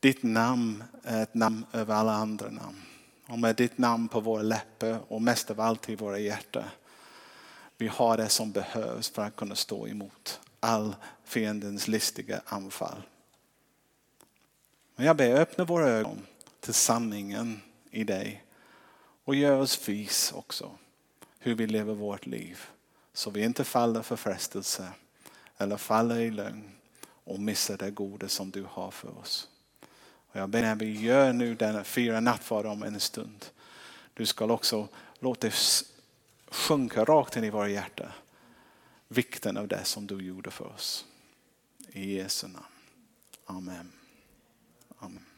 ditt 0.00 0.22
namn 0.22 0.84
är 1.02 1.22
ett 1.22 1.34
namn 1.34 1.66
över 1.72 1.94
alla 1.94 2.12
andra 2.12 2.50
namn. 2.50 2.82
Och 3.26 3.38
med 3.38 3.56
ditt 3.56 3.78
namn 3.78 4.08
på 4.08 4.20
våra 4.20 4.42
läppar 4.42 4.98
och 5.08 5.22
mest 5.22 5.50
av 5.50 5.60
allt 5.60 5.88
i 5.88 5.96
våra 5.96 6.18
hjärtan. 6.18 6.64
Vi 7.76 7.86
har 7.88 8.16
det 8.16 8.28
som 8.28 8.52
behövs 8.52 9.10
för 9.10 9.22
att 9.22 9.36
kunna 9.36 9.54
stå 9.54 9.88
emot 9.88 10.40
all 10.60 10.96
fiendens 11.24 11.88
listiga 11.88 12.40
anfall. 12.46 13.02
Men 14.96 15.06
jag 15.06 15.16
ber 15.16 15.40
öppna 15.40 15.64
våra 15.64 15.88
ögon 15.88 16.26
till 16.64 16.74
sanningen 16.74 17.60
i 17.90 18.04
dig 18.04 18.44
och 19.24 19.34
gör 19.34 19.60
oss 19.60 19.88
vis 19.88 20.32
också 20.32 20.78
hur 21.38 21.54
vi 21.54 21.66
lever 21.66 21.94
vårt 21.94 22.26
liv. 22.26 22.60
Så 23.12 23.30
vi 23.30 23.44
inte 23.44 23.64
faller 23.64 24.02
för 24.02 24.16
frestelse 24.16 24.88
eller 25.56 25.76
faller 25.76 26.18
i 26.18 26.30
lögn 26.30 26.70
och 27.24 27.40
missar 27.40 27.76
det 27.76 27.90
goda 27.90 28.28
som 28.28 28.50
du 28.50 28.66
har 28.70 28.90
för 28.90 29.18
oss. 29.18 29.48
Och 30.02 30.40
jag 30.40 30.48
ber 30.48 30.62
när 30.62 30.74
vi 30.74 31.00
gör 31.00 31.32
nu 31.32 31.54
denna 31.54 31.84
fyra 31.84 32.20
nattvard 32.20 32.66
om 32.66 32.82
en 32.82 33.00
stund. 33.00 33.44
Du 34.14 34.26
ska 34.26 34.44
också 34.44 34.88
låta 35.18 35.46
det 35.46 35.54
sjunka 36.48 37.04
rakt 37.04 37.36
in 37.36 37.44
i 37.44 37.50
våra 37.50 37.68
hjärtan. 37.68 38.10
Vikten 39.08 39.56
av 39.56 39.68
det 39.68 39.84
som 39.84 40.06
du 40.06 40.22
gjorde 40.22 40.50
för 40.50 40.66
oss. 40.66 41.04
I 41.88 42.14
Jesu 42.14 42.48
namn. 42.48 42.64
Amen. 43.46 43.92
Amen. 44.98 45.33